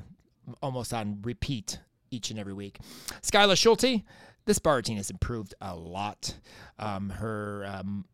[0.63, 1.79] almost on repeat
[2.11, 2.79] each and every week.
[3.23, 4.03] Skyla Schulte,
[4.47, 6.35] this bar routine has improved a lot.
[6.79, 8.05] Um, her um,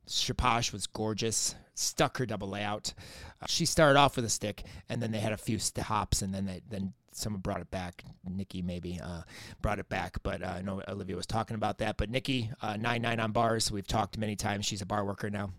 [0.72, 2.95] was gorgeous, stuck her double layout.
[3.41, 6.35] Uh, she started off with a stick, and then they had a few hops, and
[6.35, 8.03] then they, then someone brought it back.
[8.28, 9.22] Nikki maybe uh,
[9.61, 11.99] brought it back, but uh, I know Olivia was talking about that.
[11.99, 13.70] But Nikki, uh, nine nine on bars.
[13.70, 14.64] We've talked many times.
[14.64, 15.51] She's a bar worker now.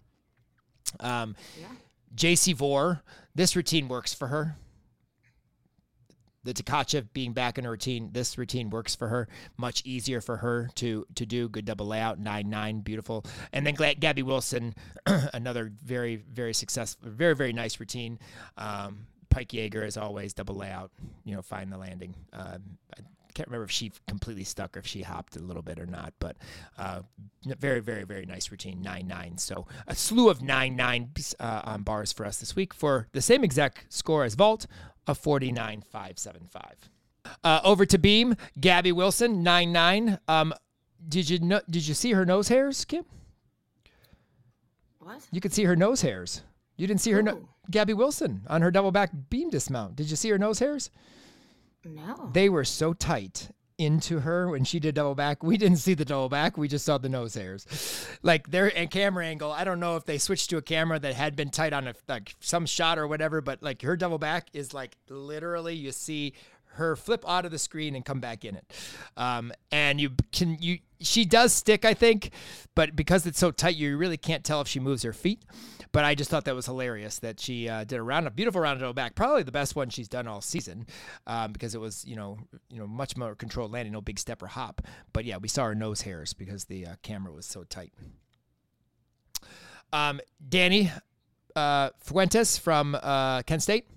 [0.99, 1.67] Um, yeah.
[2.15, 3.01] JC Vore,
[3.33, 4.55] this routine works for her
[6.43, 9.27] the Tkachev being back in her routine, this routine works for her.
[9.57, 11.49] Much easier for her to to do.
[11.49, 13.25] Good double layout, nine nine, beautiful.
[13.51, 14.75] And then Gabby Wilson,
[15.33, 18.19] another very very successful, very very nice routine.
[18.57, 20.91] Um, Pike Jaeger as always, double layout.
[21.23, 22.15] You know, find the landing.
[22.31, 22.57] Uh,
[23.33, 26.13] can't remember if she completely stuck or if she hopped a little bit or not,
[26.19, 26.37] but
[26.77, 27.01] uh,
[27.43, 29.37] very, very, very nice routine, 9 9.
[29.37, 33.21] So a slew of 9 9 uh, on bars for us this week for the
[33.21, 34.67] same exact score as Vault
[35.07, 36.89] of 49575.
[37.43, 40.19] Uh, over to Beam, Gabby Wilson, 9 9.
[40.27, 40.53] Um,
[41.07, 43.05] did you know, did you see her nose hairs, Kim?
[44.99, 45.27] What?
[45.31, 46.43] You could see her nose hairs.
[46.77, 49.95] You didn't see her, no- Gabby Wilson on her double back beam dismount.
[49.95, 50.89] Did you see her nose hairs?
[51.85, 52.29] No.
[52.33, 55.43] They were so tight into her when she did double back.
[55.43, 56.57] We didn't see the double back.
[56.57, 57.65] We just saw the nose hairs.
[58.21, 59.51] Like their and camera angle.
[59.51, 61.93] I don't know if they switched to a camera that had been tight on a
[62.07, 66.33] like some shot or whatever, but like her double back is like literally you see
[66.73, 68.71] her flip out of the screen and come back in it.
[69.17, 72.31] Um, and you can you she does stick, I think,
[72.75, 75.43] but because it's so tight, you really can't tell if she moves her feet.
[75.91, 78.59] But I just thought that was hilarious that she uh, did a round, a beautiful
[78.59, 80.87] round double back, probably the best one she's done all season,
[81.27, 84.41] um, because it was you know you know much more controlled landing, no big step
[84.41, 84.81] or hop.
[85.11, 87.93] But yeah, we saw her nose hairs because the uh, camera was so tight.
[89.91, 90.19] Um,
[90.49, 90.91] Danny
[91.55, 93.87] uh, Fuentes from uh, Kent State,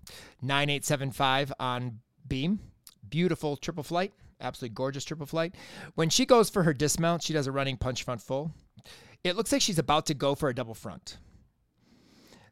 [0.43, 2.61] 9875 on beam.
[3.09, 4.12] Beautiful triple flight.
[4.41, 5.55] Absolutely gorgeous triple flight.
[5.95, 8.53] When she goes for her dismount, she does a running punch front full.
[9.24, 11.18] It looks like she's about to go for a double front.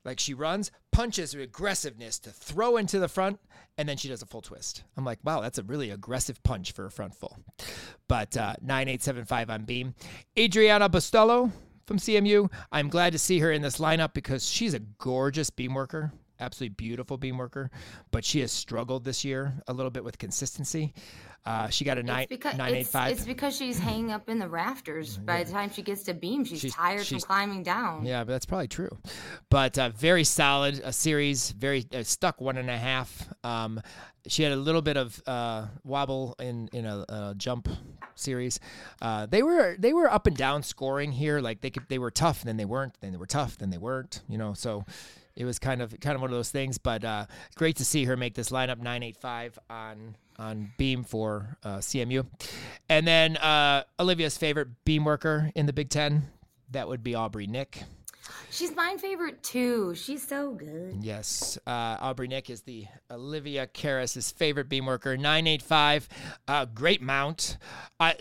[0.05, 3.41] Like she runs, punches with aggressiveness to throw into the front,
[3.79, 4.85] and then she does a full twist.
[4.97, 7.39] I'm like, wow, that's a really aggressive punch for a front full.
[8.07, 9.95] But uh, 9875 on beam.
[10.39, 11.53] Adriana Bustelo
[11.87, 12.51] from CMU.
[12.71, 16.75] I'm glad to see her in this lineup because she's a gorgeous beam worker, absolutely
[16.75, 17.71] beautiful beam worker,
[18.11, 20.93] but she has struggled this year a little bit with consistency.
[21.47, 23.13] Uh, she got a nine It's because, nine eight it's, five.
[23.13, 25.19] it's because she's hanging up in the rafters.
[25.19, 28.07] By the time she gets to beam, she's, She's- tired she's- from climbing down.
[28.07, 28.97] Yeah, but that's probably true.
[29.51, 33.29] But uh, very solid a series, very uh, stuck one and a half.
[33.45, 33.83] Um,
[34.27, 37.69] she had a little bit of uh, wobble in in a, a jump
[38.15, 38.59] series.
[39.03, 41.41] Uh, they were they were up and down scoring here.
[41.41, 42.95] Like they could they were tough, then they weren't.
[43.03, 44.23] Then they were tough, then they weren't.
[44.31, 44.87] You know, so
[45.37, 46.79] it was kind of kind of one of those things.
[46.79, 51.05] But uh, great to see her make this lineup nine eight five on on beam
[51.05, 52.27] for uh, CMU,
[52.89, 56.31] and then uh, Olivia's favorite beam worker in the Big Ten.
[56.71, 57.83] That would be Aubrey Nick.
[58.51, 59.95] She's my favorite too.
[59.95, 60.99] She's so good.
[61.01, 65.17] Yes, uh, Aubrey Nick is the Olivia Karas' favorite beam worker.
[65.17, 66.09] Nine eight five,
[66.49, 67.59] uh, great mount.
[68.01, 68.17] I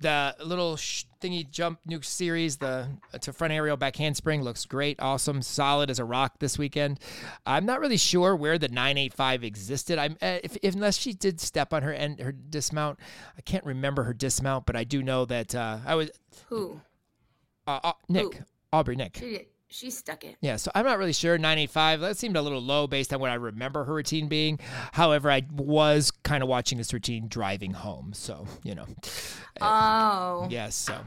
[0.00, 2.88] the, little sh- thingy jump nuke series, the
[3.20, 6.98] to front aerial back handspring looks great, awesome, solid as a rock this weekend.
[7.46, 9.98] I'm not really sure where the 985 existed.
[9.98, 12.98] I'm uh, if, if unless she did step on her end her dismount.
[13.36, 16.10] I can't remember her dismount, but I do know that uh, I was
[16.48, 16.80] Who?
[17.66, 18.44] uh, uh, Nick Who?
[18.72, 19.18] Aubrey Nick.
[19.72, 20.36] She stuck it.
[20.40, 21.38] Yeah, so I'm not really sure.
[21.38, 24.58] 985, that seemed a little low based on what I remember her routine being.
[24.92, 28.12] However, I was kind of watching this routine driving home.
[28.12, 28.86] So, you know.
[29.60, 30.48] Oh.
[30.50, 30.98] Yes, so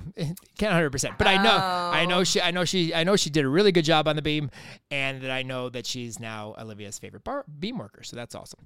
[0.57, 1.17] can't 100%.
[1.17, 3.71] But I know I know she I know she I know she did a really
[3.71, 4.49] good job on the beam
[4.91, 8.03] and that I know that she's now Olivia's favorite bar, beam worker.
[8.03, 8.65] So that's awesome.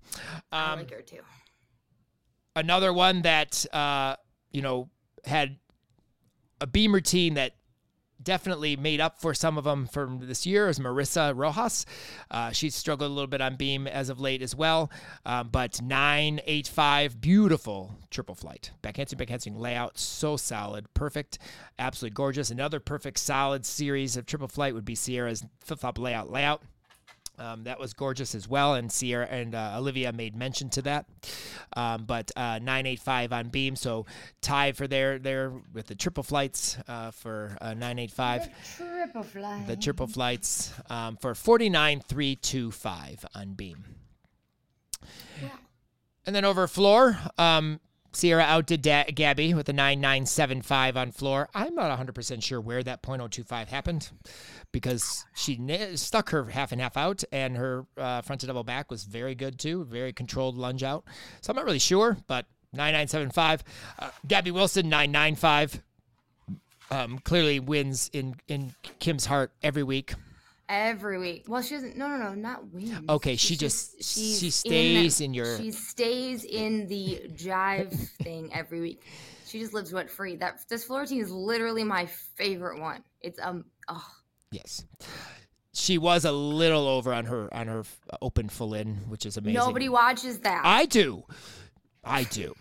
[0.51, 1.21] I Um, like her too.
[2.55, 4.15] another one that uh,
[4.51, 4.89] you know
[5.25, 5.57] had
[6.61, 7.53] a beam routine that
[8.21, 11.85] definitely made up for some of them from this year is Marissa Rojas.
[12.29, 14.91] Uh, she's struggled a little bit on beam as of late as well,
[15.25, 21.39] um, but nine eight five, beautiful triple flight, backhanding, backhanding layout, so solid, perfect,
[21.79, 22.49] absolutely gorgeous.
[22.49, 26.61] Another perfect solid series of triple flight would be Sierra's flip flop layout layout.
[27.39, 31.05] Um, that was gorgeous as well, and Sierra and uh, Olivia made mention to that.
[31.75, 34.05] Um, but uh, 985 on beam, so
[34.41, 38.49] tie for there there with the triple flights uh, for uh, 985.
[38.77, 39.63] Triple fly.
[39.67, 43.85] The triple flights um, for 49325 on beam.
[46.25, 47.79] And then over floor, um,
[48.17, 51.49] Sierra outdid da- Gabby with a 9975 on floor.
[51.53, 54.09] I'm not 100% sure where that .025 happened
[54.71, 58.63] because she na- stuck her half and half out, and her uh, front to double
[58.63, 61.03] back was very good too, very controlled lunge out.
[61.41, 63.63] So I'm not really sure, but 9975.
[63.99, 65.83] Uh, Gabby Wilson, 995.
[66.89, 70.13] Um, clearly wins in, in Kim's heart every week.
[70.69, 71.45] Every week.
[71.47, 71.95] Well, she doesn't.
[71.95, 72.99] No, no, no, not wins.
[73.09, 78.81] Okay, She's she just- she stays in your- She stays in the jive thing every
[78.81, 79.03] week.
[79.45, 80.35] She just lives rent free.
[80.35, 83.01] That this floor routine is literally my favorite one.
[83.21, 83.63] It's um.
[83.87, 84.05] Oh,
[84.51, 84.83] Yes.
[85.73, 87.83] She was a little over on her on her
[88.21, 89.53] open full in, which is amazing.
[89.59, 90.61] nobody watches that.
[90.65, 91.23] I do.
[92.03, 92.55] I do.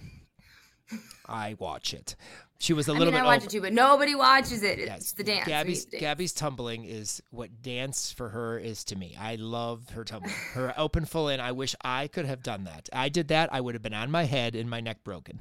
[1.29, 2.15] I watch it.
[2.59, 3.47] She was a little I mean, I bit watch over.
[3.47, 4.79] it too, but nobody watches it.
[4.79, 5.47] It's Yes, the dance.
[5.47, 6.01] Gabby's the dance.
[6.01, 9.17] Gabby's tumbling is what dance for her is to me.
[9.19, 10.33] I love her tumbling.
[10.55, 11.41] Her open full in.
[11.41, 12.89] I wish I could have done that.
[12.93, 13.53] I did that.
[13.53, 15.41] I would have been on my head and my neck broken.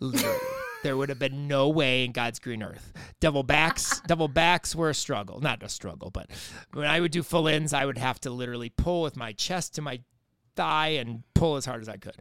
[0.00, 0.38] Literally.
[0.82, 2.92] there would have been no way in God's green earth.
[3.20, 5.40] Double backs, double backs were a struggle.
[5.40, 6.30] Not a struggle, but
[6.72, 9.74] when I would do full ins, I would have to literally pull with my chest
[9.76, 10.00] to my
[10.56, 12.14] thigh and pull as hard as I could.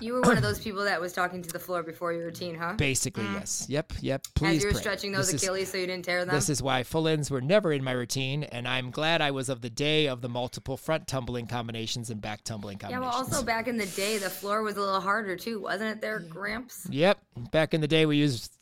[0.00, 2.54] You were one of those people that was talking to the floor before your routine,
[2.56, 2.74] huh?
[2.76, 3.66] Basically, yes.
[3.68, 4.26] Yep, yep.
[4.34, 4.56] Please Mm.
[4.56, 4.80] As you were pray.
[4.80, 6.34] stretching those This is- Achilles so you didn't tear them.
[6.34, 9.48] This is why full ins were never in my routine, and I'm glad I was
[9.48, 13.04] of the day of the multiple front tumbling combinations and back tumbling combinations.
[13.04, 15.90] yeah, well, also back in the day, the floor was a little harder too, wasn't
[15.96, 16.00] it?
[16.00, 16.86] There, Gramps.
[16.90, 17.18] Yep.
[17.52, 18.52] Back in the day, we used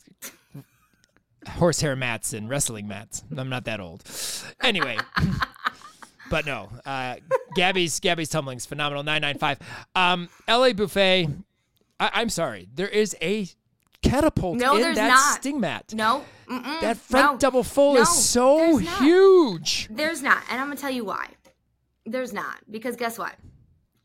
[1.47, 3.23] horsehair mats and wrestling mats.
[3.35, 4.03] I'm not that old.
[4.61, 4.97] Anyway.
[6.29, 7.15] But no, uh,
[7.55, 9.03] Gabby's Gabby's tumbling's phenomenal.
[9.03, 9.59] Nine nine five.
[9.95, 11.29] Um, Ellie Buffet.
[11.99, 12.67] I, I'm sorry.
[12.73, 13.47] There is a
[14.01, 15.35] catapult No, in that not.
[15.41, 15.93] sting mat.
[15.93, 19.87] No, mm-mm, That front no, double full no, is so there's huge.
[19.91, 21.27] There's not, and I'm gonna tell you why.
[22.05, 23.33] There's not because guess what?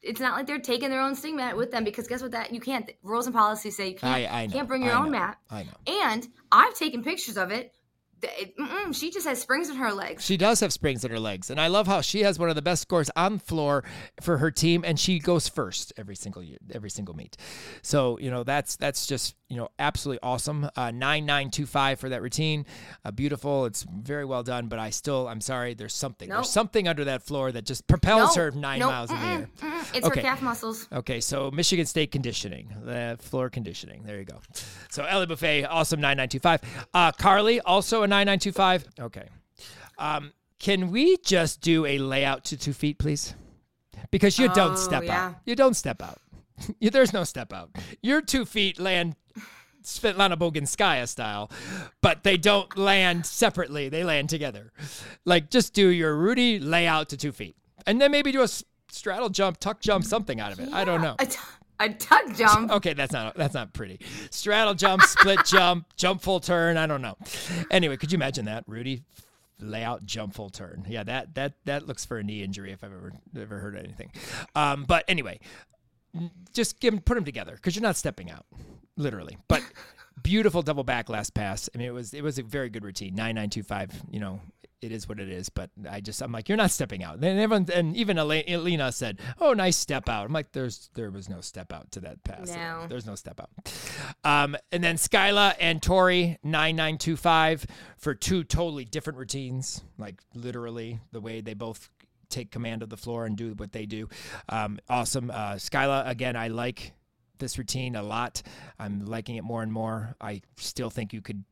[0.03, 2.31] It's not like they're taking their own sting mat with them because guess what?
[2.31, 2.91] That you can't.
[3.03, 4.15] Rules and policies say you can't.
[4.15, 5.39] I, I know, can't bring your I own know, mat.
[5.51, 6.03] I know.
[6.05, 7.75] And I've taken pictures of it.
[8.21, 10.25] Mm-mm, she just has springs in her legs.
[10.25, 12.55] She does have springs in her legs, and I love how she has one of
[12.55, 13.85] the best scores on floor
[14.21, 17.37] for her team, and she goes first every single year, every single meet.
[17.83, 20.69] So you know that's that's just you know absolutely awesome.
[20.77, 22.67] Uh, nine nine two five for that routine,
[23.05, 23.65] uh, beautiful.
[23.67, 25.75] It's very well done, but I still I'm sorry.
[25.75, 26.29] There's something.
[26.29, 26.39] Nope.
[26.39, 29.27] There's something under that floor that just propels No, her nine no, miles in the
[29.27, 29.49] air.
[29.61, 29.97] mm-mm.
[29.97, 30.21] It's Okay.
[30.21, 30.87] her calf muscles.
[30.93, 34.03] Okay, so Michigan State conditioning, the floor conditioning.
[34.05, 34.41] There you go.
[34.91, 36.87] So Ellie Buffet, awesome 9925.
[36.95, 38.85] Uh, Carly, also a 9925.
[39.01, 39.29] Okay.
[39.99, 43.35] Um, can we just do a layout to two feet, please?
[44.11, 45.27] Because you Oh, don't step yeah.
[45.29, 45.35] out.
[45.47, 46.19] You don't step out.
[46.81, 47.71] There's no step out.
[48.03, 49.17] Your two feet land
[49.83, 51.51] Svetlana Boginskaya style,
[52.03, 53.89] but they don't land separately.
[53.89, 54.73] They land together.
[55.25, 57.57] Like just do your Rudy layout to two feet,
[57.87, 58.49] and then maybe do a
[58.91, 60.69] straddle jump, tuck jump, something out of it.
[60.73, 61.17] I don't know.
[61.19, 61.39] A, t-
[61.81, 62.71] a tuck jump.
[62.81, 64.01] Okay, that's not that's not pretty.
[64.31, 66.77] Straddle jump, split jump, jump full turn.
[66.77, 67.17] I don't know.
[67.71, 69.03] Anyway, could you imagine that, Rudy?
[69.59, 70.87] Layout jump full turn.
[70.89, 74.13] Yeah, that that that looks for a knee injury if I've ever ever heard anything.
[74.55, 75.41] Um, but anyway,
[76.53, 78.47] just give put them together because you're not stepping out,
[78.97, 79.37] literally.
[79.49, 79.63] But
[80.23, 81.69] beautiful double back last pass.
[81.75, 83.15] I mean, it was it was a very good routine.
[83.15, 83.91] Nine nine two five.
[84.11, 84.41] You know,
[84.83, 85.49] it is what it is.
[85.49, 87.15] But I just I'm like, you're not stepping out.
[87.17, 91.29] And everyone and even Elena said, "Oh, nice step out." I'm like, there's there was
[91.29, 92.49] no step out to that pass.
[92.55, 92.87] No.
[92.89, 93.51] There's no step out.
[94.25, 97.67] Um, and then Skyla and Tori nine nine two five
[97.97, 101.89] for two totally different routines, like literally the way they both
[102.29, 104.09] take command of the floor and do what they do.
[104.49, 105.31] Um, awesome.
[105.31, 106.93] Uh, Skyla, again, I like
[107.39, 108.43] this routine a lot.
[108.79, 110.15] I'm liking it more and more.
[110.21, 111.43] I still think you could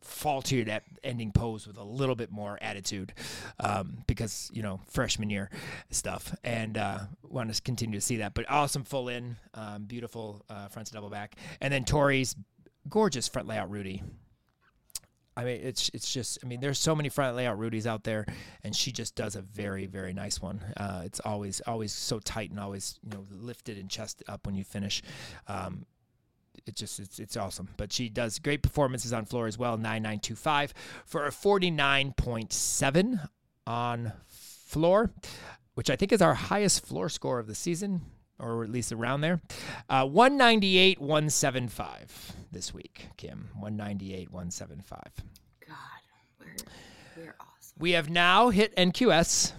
[0.00, 3.12] fall to that ending pose with a little bit more attitude
[3.60, 5.50] um, because you know freshman year
[5.90, 10.44] stuff and uh, want to continue to see that but awesome full in um, beautiful
[10.48, 12.36] uh, front to double back and then tori's
[12.88, 14.02] gorgeous front layout rudy
[15.38, 16.40] I mean, it's it's just.
[16.42, 18.26] I mean, there's so many front layout Rudies out there,
[18.64, 20.60] and she just does a very very nice one.
[20.76, 24.56] Uh, it's always always so tight and always you know lifted and chest up when
[24.56, 25.00] you finish.
[25.46, 25.86] Um,
[26.66, 27.68] it just it's it's awesome.
[27.76, 29.76] But she does great performances on floor as well.
[29.76, 33.20] Nine nine two five for a forty nine point seven
[33.66, 35.10] on floor,
[35.74, 38.02] which I think is our highest floor score of the season,
[38.38, 39.40] or at least around there.
[39.88, 43.50] Uh, one ninety eight one seven five this week, Kim.
[43.58, 45.12] One ninety eight one seven five.
[45.66, 45.76] God,
[46.40, 46.56] we're
[47.16, 47.76] we're awesome.
[47.78, 49.52] We have now hit NQS.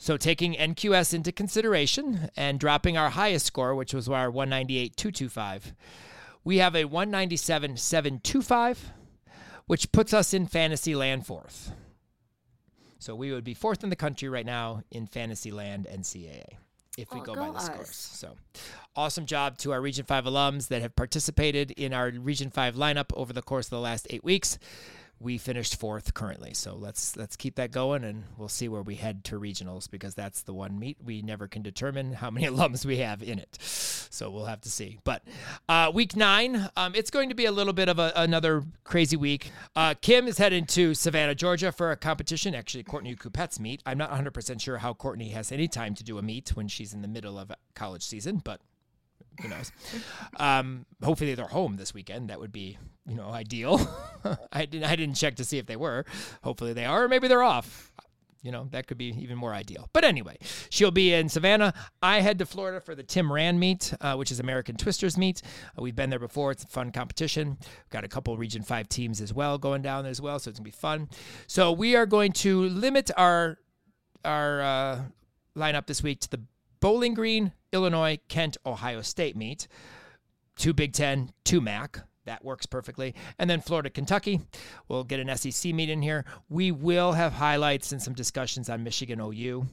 [0.00, 5.72] So taking NQS into consideration and dropping our highest score, which was our 198.225,
[6.44, 8.78] we have a 197.725,
[9.66, 11.72] which puts us in fantasy land fourth.
[13.00, 16.44] So we would be fourth in the country right now in fantasy land NCAA
[16.96, 17.88] if we Oh, go, go by the scores.
[17.90, 17.96] us.
[17.96, 18.36] So
[18.96, 23.12] awesome job to our Region 5 alums that have participated in our Region 5 lineup
[23.14, 24.58] over the course of the last eight weeks.
[25.20, 28.94] We finished fourth currently, so let's let's keep that going, and we'll see where we
[28.94, 32.84] head to regionals because that's the one meet we never can determine how many alums
[32.86, 33.58] we have in it.
[33.60, 34.98] So we'll have to see.
[35.04, 35.22] But
[35.68, 39.16] uh, week nine, um, it's going to be a little bit of a, another crazy
[39.16, 39.50] week.
[39.74, 42.54] Uh, Kim is heading to Savannah, Georgia for a competition.
[42.54, 43.82] Actually, Courtney Kupets' meet.
[43.86, 46.94] I'm not 100% sure how Courtney has any time to do a meet when she's
[46.94, 48.60] in the middle of college season, but
[49.40, 49.72] who knows?
[50.36, 52.30] Um, hopefully they're home this weekend.
[52.30, 52.78] That would be,
[53.08, 53.80] you know, ideal.
[54.52, 56.04] I didn't I didn't check to see if they were.
[56.42, 57.92] Hopefully they are, or maybe they're off.
[58.42, 59.88] You know, that could be even more ideal.
[59.92, 60.36] But anyway,
[60.70, 61.74] she'll be in Savannah.
[62.00, 65.42] I head to Florida for the Tim Rand meet, uh, which is American Twisters meet.
[65.76, 66.52] Uh, we've been there before.
[66.52, 67.56] It's a fun competition.
[67.60, 70.50] We've got a couple Region 5 teams as well going down there as well, so
[70.50, 71.08] it's going to be fun.
[71.48, 73.58] So we are going to limit our
[74.24, 75.00] our uh,
[75.56, 76.40] lineup this week to the
[76.80, 79.66] Bowling Green, Illinois, Kent, Ohio State meet.
[80.56, 82.00] Two Big Ten, two MAC.
[82.28, 83.14] That works perfectly.
[83.38, 84.42] And then Florida, Kentucky.
[84.86, 86.26] We'll get an SEC meet in here.
[86.50, 89.66] We will have highlights and some discussions on Michigan OU.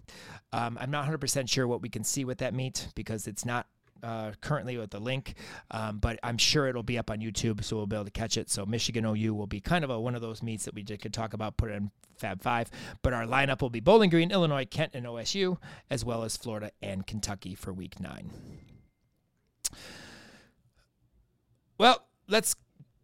[0.54, 3.68] Um, I'm not 100% sure what we can see with that meet because it's not
[4.04, 5.34] uh, currently with the link,
[5.72, 8.38] um, but I'm sure it'll be up on YouTube, so we'll be able to catch
[8.38, 8.50] it.
[8.50, 11.14] So Michigan OU will be kind of a, one of those meets that we could
[11.14, 12.72] talk about, put in Fab Five.
[13.02, 15.58] But our lineup will be Bowling Green, Illinois, Kent, and OSU,
[15.90, 18.30] as well as Florida and Kentucky for Week Nine.
[21.78, 22.56] Well, let's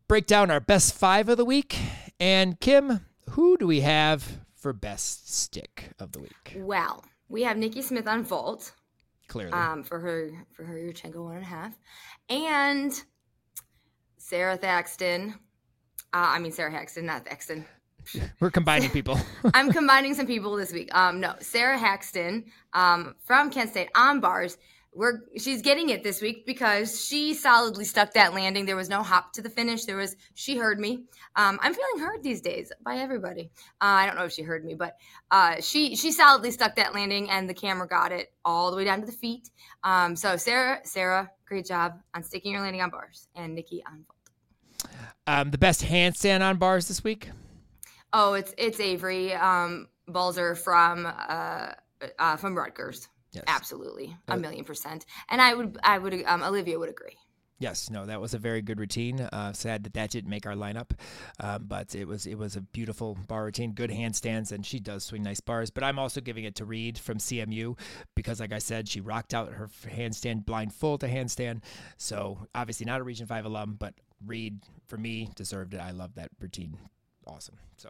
[0.07, 1.77] break down our best five of the week.
[2.19, 6.57] And Kim, who do we have for best stick of the week?
[6.57, 8.73] Well, we have Nikki Smith on Vault.
[9.27, 11.73] Clearly, um, for her for her Yurchenko one and a half,
[12.29, 12.91] and
[14.17, 15.35] Sarah Thaxton.
[16.13, 17.65] Uh, I mean Sarah Haxton, not Thaxton.
[18.41, 19.17] We're combining people.
[19.53, 20.93] I'm combining some people this week.
[20.93, 22.43] Um, no, Sarah Haxton
[22.73, 24.57] um, from Kent State on bars
[24.93, 28.65] we're she's getting it this week because she solidly stuck that landing.
[28.65, 29.85] There was no hop to the finish.
[29.85, 31.05] There was she heard me.
[31.35, 33.51] Um, I'm feeling heard these days by everybody.
[33.79, 34.97] Uh, I don't know if she heard me, but
[35.31, 38.83] uh, she she solidly stuck that landing, and the camera got it all the way
[38.83, 39.49] down to the feet.
[39.83, 44.03] Um, so Sarah, Sarah, great job on sticking your landing on bars, and Nikki on
[44.05, 44.91] vault.
[45.27, 47.29] Um, the best handstand on bars this week.
[48.11, 51.71] Oh, it's it's Avery um, Balzer from uh,
[52.19, 53.07] uh, from Rutgers.
[53.31, 53.45] Yes.
[53.47, 55.05] Absolutely, a million percent.
[55.29, 57.17] And I would, I would, um, Olivia would agree.
[57.61, 59.21] Yes, no, that was a very good routine.
[59.21, 60.93] Uh, sad that that didn't make our lineup,
[61.39, 65.03] um, but it was it was a beautiful bar routine, good handstands, and she does
[65.03, 65.69] swing nice bars.
[65.69, 67.77] But I'm also giving it to Reed from CMU
[68.15, 71.61] because, like I said, she rocked out her handstand blindfold to handstand.
[71.97, 73.93] So obviously not a Region Five alum, but
[74.25, 75.81] Reed for me deserved it.
[75.81, 76.79] I love that routine.
[77.27, 77.57] Awesome.
[77.77, 77.89] So.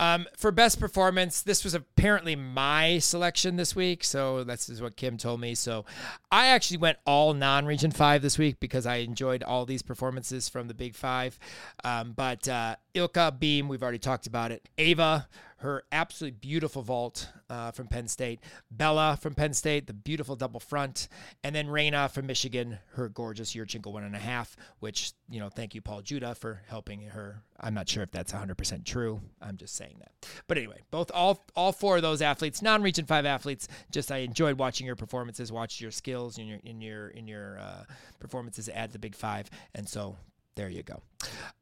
[0.00, 4.02] Um, for best performance, this was apparently my selection this week.
[4.02, 5.54] So this is what Kim told me.
[5.54, 5.84] So
[6.32, 10.48] I actually went all non Region 5 this week because I enjoyed all these performances
[10.48, 11.38] from the Big Five.
[11.84, 14.68] Um, but uh, Ilka Beam, we've already talked about it.
[14.78, 15.28] Ava,
[15.64, 18.40] her absolutely beautiful vault uh, from Penn State,
[18.70, 21.08] Bella from Penn State, the beautiful double front,
[21.42, 25.48] and then Reyna from Michigan, her gorgeous Yurchenko one and a half, which, you know,
[25.48, 27.42] thank you, Paul Juda, for helping her.
[27.58, 29.22] I'm not sure if that's 100% true.
[29.40, 30.28] I'm just saying that.
[30.46, 34.58] But anyway, both all all four of those athletes, non-region 5 athletes, just I enjoyed
[34.58, 37.84] watching your performances, watched your skills in your in your in your uh,
[38.20, 40.16] performances at the Big 5, and so
[40.56, 41.02] there you go.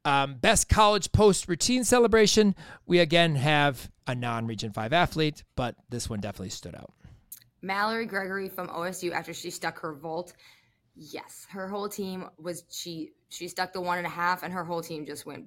[0.05, 2.55] Um, best college post routine celebration.
[2.87, 6.93] We again have a non Region 5 athlete, but this one definitely stood out.
[7.63, 10.35] Mallory Gregory from OSU after she stuck her vault.
[10.95, 14.65] Yes, her whole team was she she stuck the one and a half, and her
[14.65, 15.47] whole team just went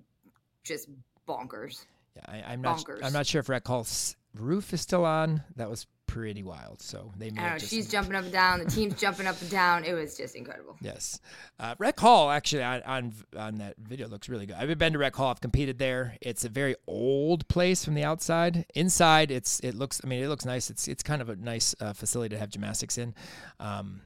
[0.63, 0.89] just
[1.27, 1.85] bonkers.
[2.15, 2.83] Yeah, I, am not.
[3.03, 5.43] I'm not sure if Rec Hall's roof is still on.
[5.57, 5.85] That was
[6.15, 6.81] pretty wild.
[6.81, 7.41] So they made.
[7.41, 8.59] Know, she's jumping up and down.
[8.59, 9.83] The team's jumping up and down.
[9.83, 10.77] It was just incredible.
[10.79, 11.19] Yes,
[11.59, 14.55] uh, Rec Hall actually on, on, on that video looks really good.
[14.55, 15.29] I've been to Rec Hall.
[15.29, 16.15] I've competed there.
[16.21, 18.65] It's a very old place from the outside.
[18.75, 19.99] Inside, it's it looks.
[20.03, 20.69] I mean, it looks nice.
[20.69, 23.13] It's it's kind of a nice uh, facility to have gymnastics in.
[23.59, 24.01] Um,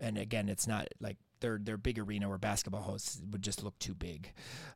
[0.00, 3.78] and again, it's not like their their big arena where basketball hosts would just look
[3.78, 4.32] too big.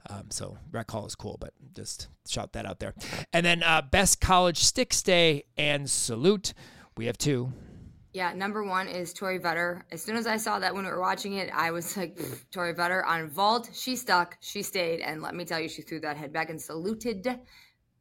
[0.08, 2.94] Um, so Rec Hall is cool, but just shout that out there.
[3.32, 6.54] And then uh, best college stick stay and salute.
[6.96, 7.52] We have two.
[8.12, 9.82] Yeah, number one is Tori Vetter.
[9.90, 12.18] As soon as I saw that when we were watching it, I was like,
[12.50, 13.70] Tori Vetter on vault.
[13.72, 16.60] She stuck, she stayed, and let me tell you, she threw that head back and
[16.60, 17.26] saluted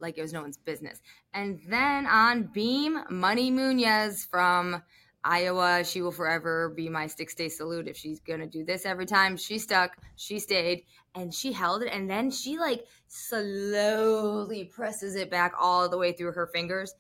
[0.01, 0.99] like it was no one's business.
[1.33, 4.81] And then on beam, Money Munoz from
[5.23, 9.05] Iowa, she will forever be my stick stay salute if she's gonna do this every
[9.05, 9.37] time.
[9.37, 15.29] She stuck, she stayed, and she held it, and then she like slowly presses it
[15.29, 16.95] back all the way through her fingers.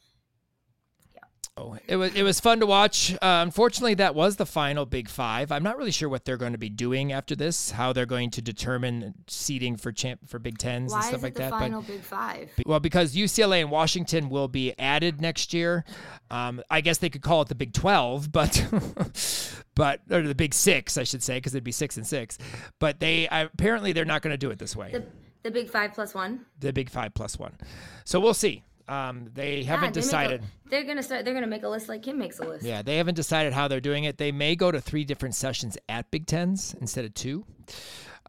[1.57, 3.13] Oh, it was it was fun to watch.
[3.15, 5.51] Uh, unfortunately, that was the final Big Five.
[5.51, 7.71] I'm not really sure what they're going to be doing after this.
[7.71, 11.35] How they're going to determine seating for champ for Big Tens Why and stuff like
[11.35, 11.49] that.
[11.49, 12.51] Final but, Big Five.
[12.65, 15.83] Well, because UCLA and Washington will be added next year.
[16.29, 18.65] Um, I guess they could call it the Big Twelve, but
[19.75, 22.37] but or the Big Six, I should say, because it'd be six and six.
[22.79, 24.91] But they apparently they're not going to do it this way.
[24.93, 25.03] The,
[25.43, 26.45] the Big Five plus one.
[26.59, 27.57] The Big Five plus one.
[28.05, 28.63] So we'll see.
[28.91, 30.41] Um, they haven't yeah, they decided.
[30.41, 31.23] A, they're gonna start.
[31.23, 32.65] They're gonna make a list like Kim makes a list.
[32.65, 34.17] Yeah, they haven't decided how they're doing it.
[34.17, 37.45] They may go to three different sessions at Big Tens instead of two,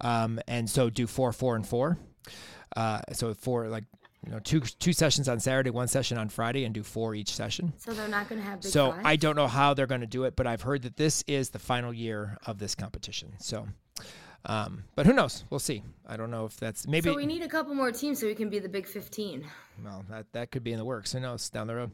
[0.03, 1.99] um, and so do four, four, and four.
[2.77, 3.83] Uh, so four like
[4.25, 7.35] you know two two sessions on Saturday, one session on Friday, and do four each
[7.35, 7.73] session.
[7.79, 9.05] So they're not going to have big So five?
[9.05, 11.51] I don't know how they're going to do it, but I've heard that this is
[11.51, 13.33] the final year of this competition.
[13.41, 13.67] So,
[14.45, 15.45] um, but who knows?
[15.51, 15.83] We'll see.
[16.07, 17.09] I don't know if that's maybe.
[17.09, 19.45] So we need a couple more teams so we can be the big 15.
[19.85, 21.13] well, that that could be in the works.
[21.13, 21.91] Who knows down the road?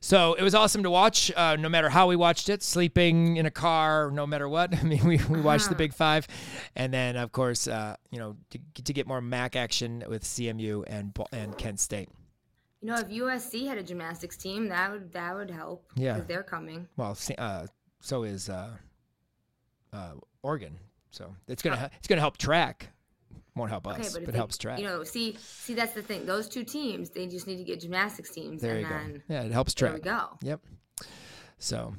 [0.00, 1.32] So it was awesome to watch.
[1.34, 4.74] Uh, no matter how we watched it, sleeping in a car, no matter what.
[4.78, 5.78] I mean, we, we watched the Uh-huh.
[5.78, 6.26] Big Five,
[6.76, 10.84] and then of course, uh, you know, to, to get more MAC action with CMU
[10.86, 12.10] and and Kent State.
[12.80, 15.86] You know, if USC had a gymnastics team, that would that would help.
[15.96, 16.20] Yeah.
[16.28, 16.86] they're coming.
[16.96, 17.66] Well, uh,
[18.00, 18.70] so is uh,
[19.92, 20.12] uh,
[20.42, 20.78] Oregon.
[21.10, 22.88] So it's gonna ha- it's gonna help track.
[23.56, 24.78] Won't help Uh, Okay, us, but but, it they- helps track.
[24.78, 26.26] You know, see, see, that's the thing.
[26.26, 29.34] Those two teams, they just need to get gymnastics teams, there and you then go.
[29.34, 30.02] Yeah, it helps there track.
[30.04, 30.38] we go.
[30.42, 30.60] Yep.
[31.60, 31.94] So,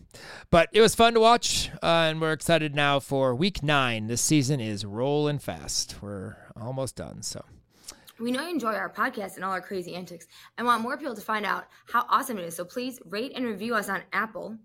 [0.52, 4.08] but it was fun to watch, uh, and we're excited now for week nine.
[4.08, 6.02] This season is rolling fast.
[6.02, 7.24] We're almost done.
[7.24, 7.44] So,
[8.20, 11.16] We know you enjoy our podcast and all our crazy antics and want more people
[11.16, 12.56] to find out how awesome it is.
[12.56, 14.58] So please rate and review us on Apple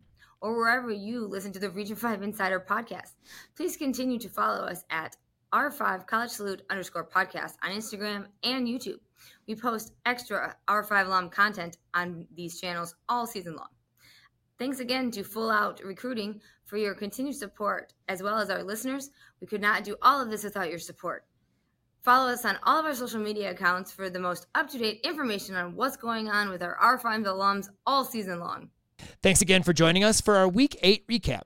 [0.45, 3.12] or wherever you listen to the Region 5 Insider podcast.
[3.57, 5.16] Please continue to follow us at
[5.55, 8.99] R5 College Salute underscore podcast on Instagram and YouTube.
[9.49, 13.70] We post extra R5 alum content on these channels all season long.
[14.59, 19.09] Thanks again to Full Out Recruiting for your continued support, as well as our listeners.
[19.40, 21.24] We could not do all of this without your support.
[22.03, 25.01] Follow us on all of our social media accounts for the most up to date
[25.05, 28.68] information on what's going on with our R5 alums all season long.
[29.22, 31.42] Thanks again for joining us for our week eight recap.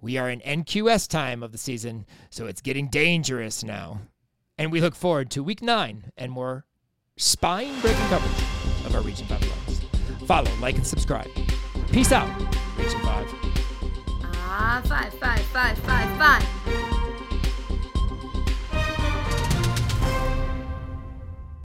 [0.00, 4.00] We are in NQS time of the season, so it's getting dangerous now.
[4.58, 6.66] And we look forward to week nine and more
[7.16, 10.26] spine breaking coverage of our Region 5 alums.
[10.26, 11.28] Follow, like, and subscribe.
[11.90, 12.28] Peace out,
[12.78, 13.26] Region 5.
[14.56, 16.83] Ah, five, five, five, five, five.